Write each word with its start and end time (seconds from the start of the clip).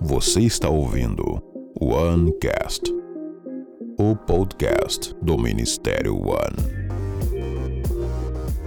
Você 0.00 0.40
está 0.40 0.68
ouvindo 0.68 1.42
OneCast, 1.80 2.82
o 3.98 4.16
podcast 4.16 5.14
do 5.22 5.36
Ministério 5.36 6.16
One. 6.16 6.56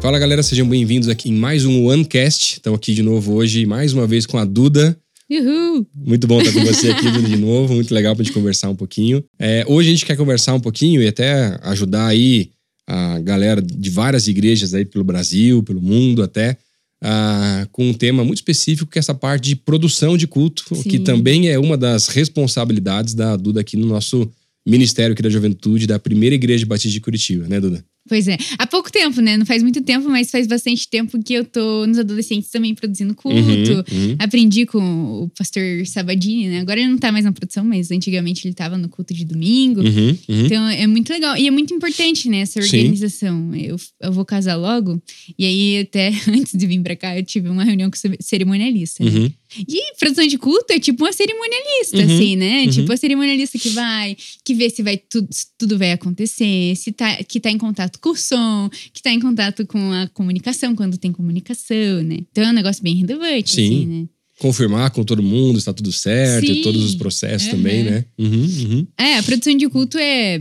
Fala 0.02 0.20
galera, 0.20 0.44
sejam 0.44 0.68
bem-vindos 0.68 1.10
aqui 1.10 1.30
em 1.30 1.34
mais 1.34 1.66
um 1.66 1.86
OneCast. 1.86 2.54
Estamos 2.54 2.78
aqui 2.78 2.94
de 2.94 3.02
novo 3.02 3.34
hoje, 3.34 3.66
mais 3.66 3.94
uma 3.94 4.06
vez 4.06 4.26
com 4.26 4.38
a 4.38 4.46
Duda. 4.46 4.98
Uhul! 5.30 5.88
Muito 5.96 6.28
bom 6.28 6.42
estar 6.42 6.54
com 6.54 6.66
você 6.66 6.92
aqui 6.92 7.10
Duda, 7.12 7.28
de 7.28 7.38
novo, 7.38 7.74
muito 7.74 7.94
legal 7.94 8.16
para 8.16 8.24
gente 8.24 8.34
conversar 8.34 8.70
um 8.70 8.76
pouquinho. 8.76 9.24
É, 9.40 9.66
hoje 9.68 9.90
a 9.90 9.92
gente 9.92 10.06
quer 10.06 10.16
conversar 10.16 10.54
um 10.54 10.60
pouquinho 10.60 11.02
e 11.02 11.08
até 11.08 11.60
ajudar 11.64 12.08
aí 12.08 12.52
a 12.86 13.20
galera 13.20 13.62
de 13.62 13.90
várias 13.90 14.28
igrejas 14.28 14.74
aí 14.74 14.86
pelo 14.86 15.04
Brasil, 15.04 15.64
pelo 15.64 15.82
mundo 15.82 16.22
até, 16.22 16.58
ah, 17.04 17.68
com 17.72 17.90
um 17.90 17.94
tema 17.94 18.24
muito 18.24 18.38
específico 18.38 18.90
que 18.90 18.98
é 18.98 19.02
essa 19.02 19.14
parte 19.14 19.50
de 19.50 19.56
produção 19.58 20.16
de 20.16 20.26
culto, 20.26 20.64
Sim. 20.74 20.84
que 20.84 21.00
também 21.00 21.50
é 21.50 21.60
uma 21.60 21.78
das 21.78 22.08
responsabilidades 22.08 23.14
da 23.14 23.36
Duda 23.36 23.60
aqui 23.60 23.76
no 23.76 23.86
nosso 23.86 24.32
Ministério 24.66 25.12
aqui 25.12 25.22
da 25.22 25.30
Juventude 25.30 25.86
da 25.86 26.00
Primeira 26.00 26.34
Igreja 26.34 26.66
Batista 26.66 26.94
de 26.94 27.02
Curitiba, 27.02 27.46
né, 27.50 27.60
Duda? 27.60 27.84
Pois 28.08 28.28
é. 28.28 28.38
Há 28.58 28.68
pouco 28.68 28.92
tempo, 28.92 29.22
né? 29.22 29.38
Não 29.38 29.46
faz 29.46 29.64
muito 29.64 29.82
tempo, 29.82 30.10
mas 30.10 30.30
faz 30.30 30.46
bastante 30.46 30.88
tempo 30.90 31.22
que 31.24 31.34
eu 31.34 31.46
tô 31.46 31.88
nos 31.88 31.98
adolescentes 31.98 32.50
também 32.50 32.76
produzindo 32.76 33.16
culto. 33.16 33.38
Uhum, 33.38 33.78
uhum. 33.78 34.16
Aprendi 34.20 34.66
com 34.66 35.24
o 35.24 35.30
pastor 35.30 35.64
Sabadini, 35.86 36.50
né? 36.50 36.60
Agora 36.60 36.82
ele 36.82 36.90
não 36.90 36.98
tá 36.98 37.12
mais 37.12 37.24
na 37.24 37.32
produção, 37.32 37.64
mas 37.64 37.92
antigamente 37.92 38.46
ele 38.46 38.54
tava 38.54 38.78
no 38.78 38.90
culto 38.90 39.14
de 39.14 39.24
domingo. 39.24 39.82
Uhum, 39.82 40.18
uhum. 40.28 40.46
Então 40.46 40.68
é 40.68 40.86
muito 40.86 41.12
legal. 41.14 41.38
E 41.38 41.48
é 41.48 41.52
muito 41.52 41.74
importante, 41.74 42.28
né? 42.30 42.40
Essa 42.40 42.60
organização. 42.60 43.56
Eu, 43.56 43.78
eu 44.02 44.12
vou 44.12 44.26
casar 44.26 44.56
logo. 44.56 45.02
E 45.40 45.46
aí, 45.46 45.80
até 45.80 46.12
antes 46.28 46.58
de 46.58 46.68
vir 46.68 46.82
pra 46.82 46.98
cá, 46.98 47.18
eu 47.18 47.24
tive 47.24 47.48
uma 47.48 47.64
reunião 47.64 47.90
com 47.90 47.96
o 47.96 48.16
cerimonialista. 48.20 49.04
né? 49.04 49.32
E 49.58 49.96
produção 50.00 50.26
de 50.28 50.38
culto 50.38 50.72
é 50.72 50.80
tipo 50.80 51.04
uma 51.04 51.14
cerimonialista, 51.14 51.98
Uhum, 51.98 52.04
assim, 52.06 52.36
né? 52.36 52.64
uhum. 52.64 52.70
Tipo 52.72 52.92
a 52.94 52.98
cerimonialista 52.98 53.58
que 53.60 53.70
vai, 53.70 54.18
que 54.44 54.54
vê 54.54 54.70
se 54.70 54.82
vai 54.84 54.98
tudo, 54.98 55.28
se 55.32 55.46
tudo 55.58 55.78
vai 55.78 55.92
acontecer, 55.92 56.76
se 56.76 56.92
tá, 56.92 57.24
que 57.24 57.40
tá 57.40 57.50
em 57.52 57.58
contato 57.58 58.00
com 58.00 58.10
o 58.10 58.16
som, 58.16 58.70
que 58.94 59.02
tá 59.02 59.12
em 59.12 59.20
contato 59.20 59.66
com 59.66 59.92
a 59.92 60.08
comunicação, 60.10 60.76
quando 60.76 60.98
tem 60.98 61.12
comunicação, 61.12 62.02
né? 62.04 62.20
Então 62.32 62.44
é 62.44 62.50
um 62.50 62.54
negócio 62.54 62.84
bem 62.84 62.96
relevante, 62.96 63.52
Sim. 63.52 63.66
assim, 63.66 63.86
né? 63.86 64.08
confirmar 64.40 64.90
com 64.92 65.04
todo 65.06 65.22
mundo, 65.24 65.58
está 65.60 65.72
tudo 65.72 65.92
certo, 65.92 66.48
Sim. 66.48 66.62
todos 66.64 66.84
os 66.84 66.96
processos 66.96 67.48
Uhum. 67.50 67.56
também, 67.56 67.84
né? 67.84 68.06
Uhum, 68.18 68.30
uhum. 68.44 68.88
É, 68.98 69.18
a 69.18 69.24
produção 69.24 69.56
de 69.56 69.70
culto 69.70 69.98
é. 69.98 70.40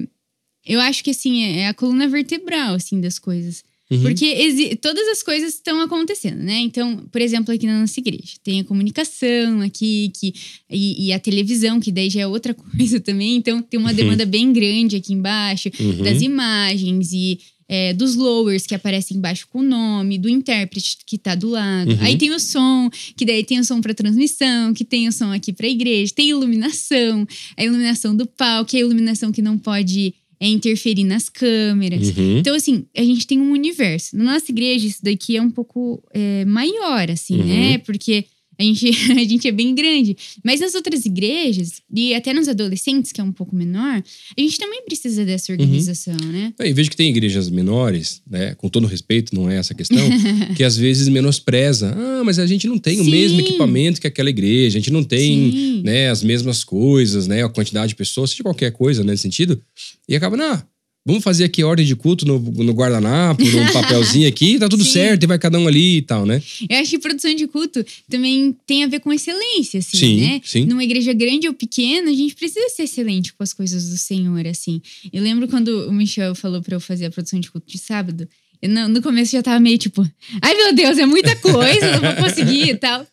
Eu 0.67 0.81
acho 0.81 1.03
que 1.05 1.11
assim, 1.11 1.43
é 1.45 1.69
a 1.69 1.75
coluna 1.75 2.09
vertebral, 2.09 2.75
assim, 2.75 3.01
das 3.01 3.19
coisas. 3.19 3.63
Uhum. 3.93 4.03
Porque 4.03 4.77
todas 4.81 5.07
as 5.09 5.23
coisas 5.23 5.55
estão 5.55 5.81
acontecendo, 5.81 6.39
né? 6.39 6.61
Então, 6.61 6.97
por 7.13 7.21
exemplo, 7.21 7.55
aqui 7.55 7.67
na 7.67 7.81
nossa 7.81 8.01
igreja, 8.01 8.35
tem 8.43 8.61
a 8.61 8.65
comunicação 8.65 9.61
aqui, 9.61 10.11
que, 10.19 10.35
e, 10.71 11.07
e 11.07 11.13
a 11.13 11.19
televisão, 11.19 11.79
que 11.79 11.93
daí 11.93 12.09
já 12.09 12.23
é 12.23 12.27
outra 12.27 12.55
coisa 12.77 12.99
também. 13.01 13.37
Então, 13.37 13.61
tem 13.61 13.79
uma 13.79 13.93
demanda 13.93 14.25
bem 14.25 14.53
grande 14.53 14.97
aqui 14.97 15.13
embaixo, 15.13 15.71
Uhum. 15.79 16.03
das 16.03 16.23
imagens 16.23 17.13
e 17.13 17.39
é, 17.69 17.95
dos 17.95 18.15
lowers 18.15 18.67
que 18.67 18.75
aparecem 18.75 19.17
embaixo 19.17 19.47
com 19.49 19.61
o 19.61 19.63
nome, 19.63 20.19
do 20.19 20.29
intérprete 20.29 20.99
que 21.07 21.17
tá 21.17 21.35
do 21.35 21.49
lado. 21.49 21.93
Uhum. 21.93 21.99
Aí 22.01 22.19
tem 22.19 22.31
o 22.31 22.39
som, 22.39 22.91
que 23.17 23.25
daí 23.25 23.43
tem 23.45 23.59
o 23.59 23.65
som 23.65 23.81
para 23.81 23.95
transmissão, 23.95 24.75
que 24.75 24.85
tem 24.85 25.09
o 25.09 25.13
som 25.13 25.33
aqui 25.33 25.53
para 25.53 25.67
igreja, 25.67 26.13
tem 26.15 26.29
iluminação, 26.29 27.27
a 27.57 27.65
iluminação 27.65 28.15
do 28.15 28.27
palco, 28.27 28.71
que 28.71 28.77
é 28.77 28.81
a 28.81 28.83
iluminação 28.83 29.33
que 29.33 29.41
não 29.41 29.57
pode 29.57 30.15
é, 30.43 30.49
interferir 30.49 31.05
nas 31.05 31.29
câmeras. 31.29 32.09
Uhum. 32.17 32.39
Então, 32.39 32.55
assim, 32.57 32.85
a 32.97 33.03
gente 33.05 33.27
tem 33.29 33.41
um 33.41 33.53
universo. 33.53 34.17
Na 34.17 34.25
nossa 34.25 34.51
igreja, 34.51 34.85
isso 34.89 34.99
daqui 35.03 35.37
é 35.37 35.41
um 35.41 35.51
pouco 35.51 36.03
é, 36.13 36.45
maior, 36.45 37.09
assim, 37.11 37.39
Uhum. 37.39 37.47
né? 37.47 37.79
Porque 37.79 38.25
a 38.63 38.65
gente, 38.65 38.89
a 39.13 39.25
gente 39.25 39.49
é 39.49 39.53
bem 39.53 39.75
grande. 39.75 40.17
Mas 40.45 40.61
nas 40.61 40.75
outras 40.75 41.05
igrejas, 41.05 41.83
e 41.95 42.15
até 42.15 42.33
nos 42.33 42.49
adolescentes, 42.49 43.13
que 43.13 43.21
é 43.21 43.25
um 43.25 43.33
pouco 43.33 43.55
menor, 43.55 44.03
a 44.37 44.41
gente 44.41 44.59
também 44.59 44.85
precisa 44.85 45.25
dessa 45.25 45.53
organização, 45.53 46.17
né? 46.33 46.53
É, 46.59 46.69
E 46.69 46.73
vejo 46.73 46.91
que 46.91 46.97
tem 46.97 47.11
igrejas 47.11 47.51
menores, 47.51 48.23
né? 48.29 48.55
Com 48.55 48.69
todo 48.69 48.87
respeito, 48.87 49.35
não 49.35 49.51
é 49.51 49.57
essa 49.57 49.75
questão, 49.75 49.99
que 50.57 50.65
às 50.65 50.77
vezes 50.77 51.09
menospreza. 51.09 51.95
Ah, 51.97 52.23
mas 52.25 52.39
a 52.39 52.47
gente 52.47 52.67
não 52.67 52.79
tem 52.79 53.01
o 53.01 53.05
Sim. 53.05 53.11
mesmo 53.11 53.41
equipamento 53.41 54.01
que 54.01 54.07
aquela 54.07 54.31
igreja, 54.31 54.79
a 54.79 54.81
gente 54.81 54.93
não 54.93 55.03
tem 55.03 55.51
Sim. 55.51 55.83
né, 55.83 56.11
as 56.11 56.23
mesmas 56.23 56.65
coisas, 56.65 57.27
né? 57.27 57.45
A 57.45 57.49
quantidade 57.49 57.89
de 57.89 57.97
pessoas, 57.97 58.31
seja 58.31 58.43
qualquer 58.43 58.73
coisa 58.73 59.03
nesse 59.03 59.23
sentido. 59.23 59.61
E 60.09 60.15
acaba, 60.17 60.37
não, 60.37 60.63
vamos 61.05 61.23
fazer 61.25 61.45
aqui 61.45 61.65
ordem 61.65 61.85
de 61.85 61.97
culto 61.97 62.25
no, 62.27 62.39
no 62.39 62.73
guardanapo, 62.73 63.45
num 63.45 63.67
papelzinho 63.73 64.29
aqui, 64.29 64.59
tá 64.59 64.69
tudo 64.69 64.85
Sim. 64.85 64.91
certo, 64.93 65.25
e 65.25 65.27
vai 65.27 65.39
cada 65.39 65.59
um 65.59 65.67
ali 65.67 65.97
e 65.99 66.03
tal, 66.03 66.25
né? 66.25 66.43
Eu 66.69 66.79
acho 66.79 66.91
que 66.91 66.99
produção 66.99 67.35
de 67.35 67.47
culto 67.47 67.85
também 68.09 68.57
tem 68.67 68.85
a 68.85 68.87
ver 68.87 69.01
com 69.01 69.13
excelência, 69.13 69.79
assim, 69.81 69.97
Sim, 69.99 70.21
né? 70.21 70.41
sim. 70.45 70.65
Numa 70.65 70.85
igreja 70.85 71.13
grande 71.13 71.49
ou 71.49 71.55
pequena, 71.55 72.11
a 72.11 72.15
gente 72.15 72.35
precisa 72.35 72.69
ser 72.69 72.85
excelente 72.85 73.33
com 73.33 73.43
as 73.43 73.53
coisas 73.53 73.89
do 73.91 73.99
Senhor, 73.99 74.47
assim. 74.47 74.81
Eu 75.13 75.23
lembro 75.23 75.49
quando 75.49 75.89
o 75.89 75.93
Michel 75.93 76.35
falou 76.35 76.63
pra 76.63 76.77
eu 76.77 76.81
fazer 76.81 77.07
a 77.07 77.11
produção 77.11 77.41
de 77.41 77.51
culto 77.51 77.67
de 77.71 77.79
sábado, 77.79 78.29
eu 78.61 78.69
não- 78.69 78.89
no 78.89 79.03
começo 79.03 79.33
já 79.33 79.43
tava 79.43 79.59
meio 79.59 79.77
tipo, 79.79 80.09
ai 80.41 80.55
meu 80.55 80.73
Deus, 80.73 80.97
é 80.99 81.05
muita 81.07 81.35
coisa, 81.37 81.93
não 81.93 82.01
vou 82.01 82.15
conseguir 82.29 82.69
e 82.71 82.75
tal. 82.77 83.05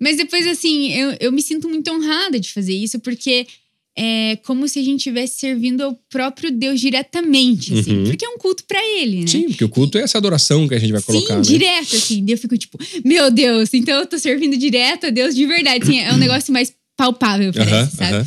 Mas 0.00 0.16
depois, 0.16 0.46
assim, 0.46 0.92
eu, 0.92 1.16
eu 1.18 1.32
me 1.32 1.40
sinto 1.42 1.68
muito 1.68 1.90
honrada 1.90 2.38
de 2.38 2.52
fazer 2.52 2.74
isso, 2.74 3.00
porque 3.00 3.46
é 3.96 4.36
como 4.44 4.66
se 4.66 4.78
a 4.78 4.82
gente 4.82 4.98
estivesse 5.00 5.38
servindo 5.38 5.82
ao 5.82 5.94
próprio 6.10 6.50
Deus 6.50 6.80
diretamente, 6.80 7.74
assim. 7.74 7.98
Uhum. 7.98 8.04
Porque 8.04 8.24
é 8.24 8.28
um 8.28 8.38
culto 8.38 8.64
pra 8.66 8.80
ele, 8.98 9.20
né? 9.20 9.26
Sim, 9.26 9.48
porque 9.48 9.64
o 9.64 9.68
culto 9.68 9.98
é 9.98 10.02
essa 10.02 10.16
adoração 10.18 10.66
que 10.66 10.74
a 10.74 10.78
gente 10.78 10.92
vai 10.92 11.02
colocar, 11.02 11.42
Sim, 11.44 11.52
né? 11.52 11.58
direto, 11.58 11.96
assim. 11.96 12.24
Eu 12.26 12.38
fico 12.38 12.56
tipo, 12.56 12.78
meu 13.04 13.30
Deus, 13.30 13.72
então 13.74 14.00
eu 14.00 14.06
tô 14.06 14.18
servindo 14.18 14.56
direto 14.56 15.06
a 15.06 15.10
Deus 15.10 15.34
de 15.34 15.44
verdade. 15.46 15.82
Assim, 15.84 15.98
é 15.98 16.12
um 16.12 16.16
negócio 16.18 16.52
mais 16.52 16.72
palpável, 16.96 17.52
parece, 17.52 17.72
Aham, 17.74 17.90
sabe? 17.90 18.14
aham. 18.14 18.26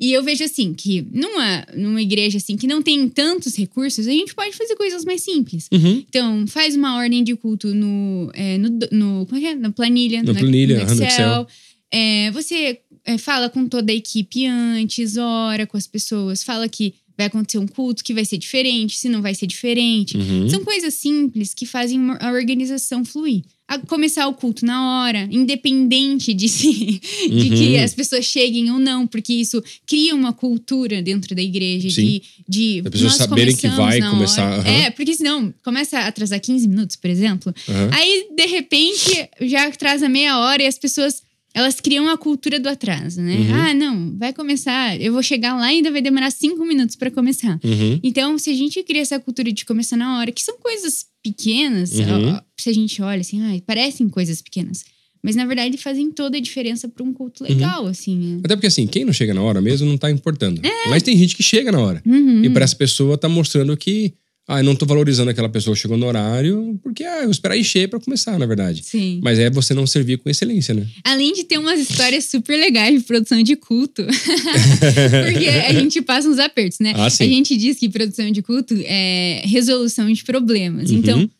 E 0.00 0.12
eu 0.12 0.20
vejo 0.22 0.42
assim 0.42 0.74
que 0.74 1.06
numa, 1.12 1.64
numa 1.76 2.02
igreja 2.02 2.38
assim 2.38 2.56
que 2.56 2.66
não 2.66 2.82
tem 2.82 3.08
tantos 3.08 3.54
recursos, 3.56 4.08
a 4.08 4.10
gente 4.10 4.34
pode 4.34 4.54
fazer 4.56 4.74
coisas 4.74 5.04
mais 5.04 5.22
simples. 5.22 5.68
Uhum. 5.72 6.04
Então, 6.08 6.44
faz 6.48 6.74
uma 6.74 6.96
ordem 6.96 7.22
de 7.22 7.36
culto 7.36 7.72
no. 7.72 8.28
é, 8.34 8.58
no, 8.58 8.68
no 8.90 9.26
como 9.26 9.36
é 9.36 9.40
que 9.40 9.46
é? 9.46 9.54
Na 9.54 9.70
planilha. 9.70 10.22
Na 10.24 10.32
no- 10.32 10.38
planilha, 10.40 10.76
no 10.78 10.82
aham, 10.82 10.94
no 10.96 11.04
Excel. 11.04 11.08
Excel. 11.08 11.46
É, 11.92 12.30
você 12.32 12.80
é, 13.06 13.16
fala 13.18 13.48
com 13.48 13.68
toda 13.68 13.92
a 13.92 13.94
equipe 13.94 14.46
antes, 14.46 15.16
ora 15.16 15.66
com 15.66 15.76
as 15.76 15.86
pessoas, 15.86 16.42
fala 16.42 16.68
que 16.68 16.94
vai 17.16 17.26
acontecer 17.28 17.56
um 17.58 17.66
culto 17.66 18.04
que 18.04 18.12
vai 18.12 18.26
ser 18.26 18.36
diferente, 18.36 18.96
se 18.96 19.08
não 19.08 19.22
vai 19.22 19.34
ser 19.34 19.46
diferente. 19.46 20.18
Uhum. 20.18 20.50
São 20.50 20.62
coisas 20.62 20.92
simples 20.94 21.54
que 21.54 21.64
fazem 21.64 21.98
a 22.20 22.30
organização 22.30 23.04
fluir. 23.06 23.42
A 23.68 23.78
começar 23.80 24.28
o 24.28 24.34
culto 24.34 24.64
na 24.64 25.02
hora, 25.02 25.26
independente 25.30 26.32
de, 26.34 26.48
se, 26.48 27.00
de 27.28 27.48
que 27.50 27.76
Uhum. 27.76 27.84
as 27.84 27.94
pessoas 27.94 28.24
cheguem 28.24 28.70
ou 28.70 28.78
não, 28.78 29.06
porque 29.08 29.32
isso 29.32 29.60
cria 29.86 30.14
uma 30.14 30.32
cultura 30.32 31.02
dentro 31.02 31.34
da 31.34 31.42
igreja 31.42 31.90
Sim. 31.90 32.20
de, 32.46 32.80
de 32.80 32.82
As 32.84 32.90
pessoas 32.92 33.14
saberem 33.14 33.56
que 33.56 33.66
vai 33.68 33.98
começar, 34.00 34.60
aham. 34.60 34.68
É, 34.68 34.90
porque 34.90 35.14
senão 35.14 35.52
começa 35.64 35.98
a 35.98 36.06
atrasar 36.06 36.38
15 36.40 36.68
minutos, 36.68 36.96
por 36.96 37.10
exemplo. 37.10 37.52
Aí, 37.92 38.28
de 38.36 38.46
repente, 38.46 39.28
já 39.40 39.66
atrasa 39.66 40.08
meia 40.08 40.38
hora 40.38 40.62
e 40.62 40.66
as 40.66 40.78
pessoas. 40.78 41.22
Elas 41.56 41.80
criam 41.80 42.06
a 42.10 42.18
cultura 42.18 42.60
do 42.60 42.68
atraso, 42.68 43.22
né? 43.22 43.34
Uhum. 43.36 43.54
Ah, 43.54 43.72
não, 43.72 44.14
vai 44.18 44.30
começar. 44.34 45.00
Eu 45.00 45.12
vou 45.14 45.22
chegar 45.22 45.54
lá 45.56 45.72
e 45.72 45.76
ainda 45.76 45.90
vai 45.90 46.02
demorar 46.02 46.30
cinco 46.30 46.66
minutos 46.66 46.96
para 46.96 47.10
começar. 47.10 47.58
Uhum. 47.64 47.98
Então, 48.02 48.36
se 48.38 48.50
a 48.50 48.54
gente 48.54 48.82
cria 48.82 49.00
essa 49.00 49.18
cultura 49.18 49.50
de 49.50 49.64
começar 49.64 49.96
na 49.96 50.18
hora, 50.18 50.30
que 50.30 50.42
são 50.42 50.58
coisas 50.58 51.06
pequenas, 51.24 51.92
Uhum. 51.92 52.38
se 52.58 52.68
a 52.68 52.72
gente 52.74 53.00
olha 53.00 53.20
assim, 53.22 53.40
ai, 53.40 53.62
parecem 53.66 54.06
coisas 54.08 54.42
pequenas. 54.42 54.84
Mas 55.22 55.34
na 55.34 55.44
verdade 55.46 55.76
fazem 55.78 56.10
toda 56.12 56.36
a 56.36 56.40
diferença 56.40 56.86
para 56.88 57.02
um 57.02 57.12
culto 57.12 57.42
Uhum. 57.42 57.48
legal, 57.50 57.86
assim. 57.86 58.16
né? 58.16 58.40
Até 58.44 58.54
porque 58.54 58.66
assim, 58.68 58.86
quem 58.86 59.04
não 59.06 59.12
chega 59.14 59.32
na 59.34 59.42
hora 59.42 59.60
mesmo 59.62 59.88
não 59.88 59.96
tá 59.96 60.10
importando. 60.10 60.60
Mas 60.90 61.02
tem 61.02 61.16
gente 61.16 61.34
que 61.34 61.42
chega 61.42 61.72
na 61.72 61.80
hora. 61.80 62.02
Uhum. 62.06 62.44
E 62.44 62.50
para 62.50 62.64
essa 62.64 62.76
pessoa 62.76 63.16
tá 63.18 63.28
mostrando 63.28 63.74
que 63.76 64.12
ah, 64.48 64.60
eu 64.60 64.64
não 64.64 64.76
tô 64.76 64.86
valorizando 64.86 65.28
aquela 65.28 65.48
pessoa 65.48 65.74
que 65.74 65.82
chegou 65.82 65.96
no 65.96 66.06
horário, 66.06 66.78
porque 66.80 67.02
ah, 67.02 67.24
eu 67.24 67.30
esperar 67.30 67.58
encher 67.58 67.88
para 67.88 67.98
começar, 67.98 68.38
na 68.38 68.46
verdade. 68.46 68.84
Sim. 68.84 69.20
Mas 69.20 69.40
é 69.40 69.50
você 69.50 69.74
não 69.74 69.86
servir 69.88 70.18
com 70.18 70.30
excelência, 70.30 70.72
né? 70.72 70.86
Além 71.02 71.32
de 71.32 71.42
ter 71.42 71.58
umas 71.58 71.80
histórias 71.80 72.26
super 72.26 72.56
legais 72.56 72.96
de 72.96 73.04
produção 73.04 73.42
de 73.42 73.56
culto. 73.56 74.06
Porque 74.06 75.48
a 75.48 75.72
gente 75.72 76.00
passa 76.00 76.28
uns 76.28 76.38
apertos, 76.38 76.78
né? 76.78 76.92
Ah, 76.94 77.10
sim. 77.10 77.24
A 77.24 77.26
gente 77.26 77.56
diz 77.56 77.76
que 77.76 77.88
produção 77.88 78.30
de 78.30 78.40
culto 78.40 78.74
é 78.84 79.42
resolução 79.44 80.12
de 80.12 80.22
problemas. 80.22 80.90
Uhum. 80.90 80.98
Então, 80.98 81.30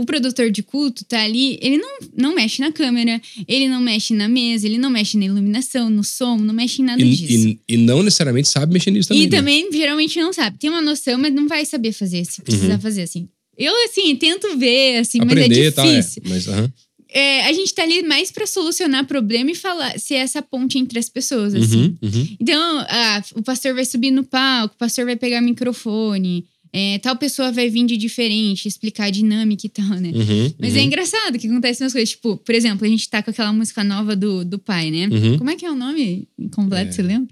o 0.00 0.04
produtor 0.06 0.50
de 0.50 0.62
culto 0.62 1.04
tá 1.04 1.22
ali, 1.22 1.58
ele 1.62 1.78
não, 1.78 1.98
não 2.16 2.34
mexe 2.34 2.60
na 2.60 2.72
câmera, 2.72 3.20
ele 3.46 3.68
não 3.68 3.80
mexe 3.80 4.14
na 4.14 4.28
mesa, 4.28 4.66
ele 4.66 4.78
não 4.78 4.90
mexe 4.90 5.16
na 5.18 5.24
iluminação, 5.26 5.88
no 5.90 6.02
som, 6.02 6.36
não 6.36 6.54
mexe 6.54 6.82
em 6.82 6.84
nada 6.84 7.02
E, 7.02 7.10
disso. 7.14 7.48
e- 7.48 7.58
e 7.68 7.76
não 7.76 8.02
necessariamente 8.02 8.48
sabe 8.48 8.72
mexer 8.72 8.90
nisso 8.90 9.08
também. 9.08 9.24
E 9.24 9.28
né? 9.28 9.36
também, 9.36 9.68
geralmente, 9.72 10.18
não 10.20 10.32
sabe. 10.32 10.58
Tem 10.58 10.70
uma 10.70 10.82
noção, 10.82 11.18
mas 11.18 11.32
não 11.34 11.46
vai 11.46 11.64
saber 11.64 11.92
fazer, 11.92 12.24
se 12.24 12.40
precisar 12.42 12.74
Uhum. 12.74 12.80
fazer 12.80 13.02
assim. 13.02 13.28
Eu, 13.58 13.72
assim, 13.84 14.16
tento 14.16 14.56
ver, 14.56 14.98
assim, 14.98 15.20
Aprender 15.20 15.48
mas 15.48 15.58
é 15.58 15.64
e 15.66 15.72
tal, 15.72 15.86
é. 15.86 15.96
difícil. 16.00 16.22
Mas, 16.26 16.48
aham. 16.48 16.72
É, 17.12 17.42
a 17.46 17.52
gente 17.52 17.74
tá 17.74 17.82
ali 17.82 18.04
mais 18.04 18.30
pra 18.30 18.46
solucionar 18.46 19.04
problema 19.04 19.50
e 19.50 19.54
falar, 19.56 19.98
ser 19.98 20.14
essa 20.14 20.40
ponte 20.40 20.78
entre 20.78 20.96
as 20.96 21.08
pessoas, 21.08 21.52
assim. 21.54 21.96
Uhum, 22.00 22.08
uhum. 22.08 22.28
Então, 22.40 22.78
ah, 22.88 23.20
o 23.34 23.42
pastor 23.42 23.74
vai 23.74 23.84
subir 23.84 24.12
no 24.12 24.22
palco, 24.22 24.76
o 24.76 24.78
pastor 24.78 25.04
vai 25.04 25.16
pegar 25.16 25.40
microfone. 25.40 26.44
É, 26.72 26.98
tal 26.98 27.16
pessoa 27.16 27.50
vai 27.50 27.68
vir 27.68 27.84
de 27.86 27.96
diferente, 27.96 28.66
explicar 28.68 29.04
a 29.06 29.10
dinâmica 29.10 29.66
e 29.66 29.68
tal, 29.68 29.88
né? 29.88 30.10
Uhum, 30.14 30.54
Mas 30.58 30.72
uhum. 30.74 30.78
é 30.78 30.82
engraçado 30.82 31.38
que 31.38 31.46
acontece 31.46 31.82
umas 31.82 31.92
coisas. 31.92 32.10
Tipo, 32.10 32.36
por 32.36 32.54
exemplo, 32.54 32.86
a 32.86 32.88
gente 32.88 33.08
tá 33.08 33.22
com 33.22 33.30
aquela 33.30 33.52
música 33.52 33.82
nova 33.82 34.14
do, 34.14 34.44
do 34.44 34.58
pai, 34.58 34.90
né? 34.90 35.08
Uhum. 35.10 35.38
Como 35.38 35.50
é 35.50 35.56
que 35.56 35.64
é 35.66 35.70
o 35.70 35.74
nome 35.76 36.28
completo, 36.52 36.90
É. 36.90 36.92
você 36.92 37.02
lembra? 37.02 37.28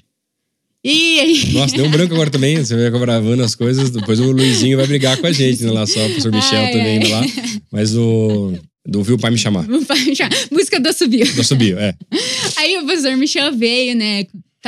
E 0.85 1.20
aí. 1.20 1.52
Nossa, 1.55 1.76
deu 1.76 1.85
um 1.87 1.90
branco 1.90 2.14
agora 2.14 2.31
também. 2.31 2.56
Você 2.56 2.75
vai 2.76 3.00
gravando 3.00 3.43
as 3.43 3.55
coisas, 3.55 3.90
depois 3.90 4.20
o 4.20 4.31
Luizinho 4.31 4.76
vai 4.76 4.87
brigar 4.87 5.17
com 5.19 5.26
a 5.26 5.32
gente, 5.32 5.62
né? 5.64 5.70
Lá 5.73 5.87
só, 5.87 6.00
o 6.00 6.06
professor 6.06 6.32
Michel 6.32 6.61
Ai, 6.61 6.73
também 6.73 6.99
ai. 7.02 7.08
lá. 7.11 7.23
Mas 7.70 7.94
o. 7.96 8.52
Do 8.87 9.00
ouviu 9.00 9.17
o 9.17 9.19
pai 9.19 9.31
me 9.31 9.37
chamar. 9.37 9.69
o 9.70 9.85
pai 9.85 10.14
já- 10.14 10.31
música 10.50 10.81
do 10.81 10.90
Subiu. 10.93 11.26
Já 11.26 11.43
subiu, 11.44 11.79
é. 11.79 11.94
Aí 12.56 12.79
o 12.79 12.85
professor 12.87 13.14
Michel 13.19 13.52
veio, 13.55 13.94
né? 13.94 14.25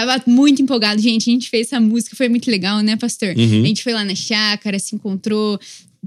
Tava 0.06 0.23
muito 0.26 0.62
empolgado. 0.62 1.00
Gente, 1.00 1.29
a 1.29 1.32
gente 1.32 1.50
fez 1.50 1.67
essa 1.67 1.81
música, 1.81 2.17
foi 2.17 2.29
muito 2.29 2.50
legal, 2.50 2.81
né, 2.81 2.97
pastor? 2.97 3.37
Uhum. 3.37 3.62
A 3.62 3.67
gente 3.67 3.82
foi 3.82 3.93
lá 3.93 4.05
na 4.05 4.14
chácara, 4.14 4.79
se 4.79 4.94
encontrou, 4.94 5.61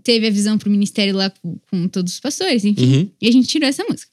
teve 0.04 0.28
a 0.28 0.32
visão 0.32 0.58
pro 0.58 0.70
ministério 0.70 1.16
lá 1.16 1.30
com, 1.30 1.58
com 1.70 1.88
todos 1.88 2.14
os 2.14 2.20
pastores, 2.20 2.66
enfim. 2.66 2.84
Uhum. 2.84 3.10
E 3.22 3.28
a 3.28 3.32
gente 3.32 3.48
tirou 3.48 3.70
essa 3.70 3.84
música. 3.84 4.12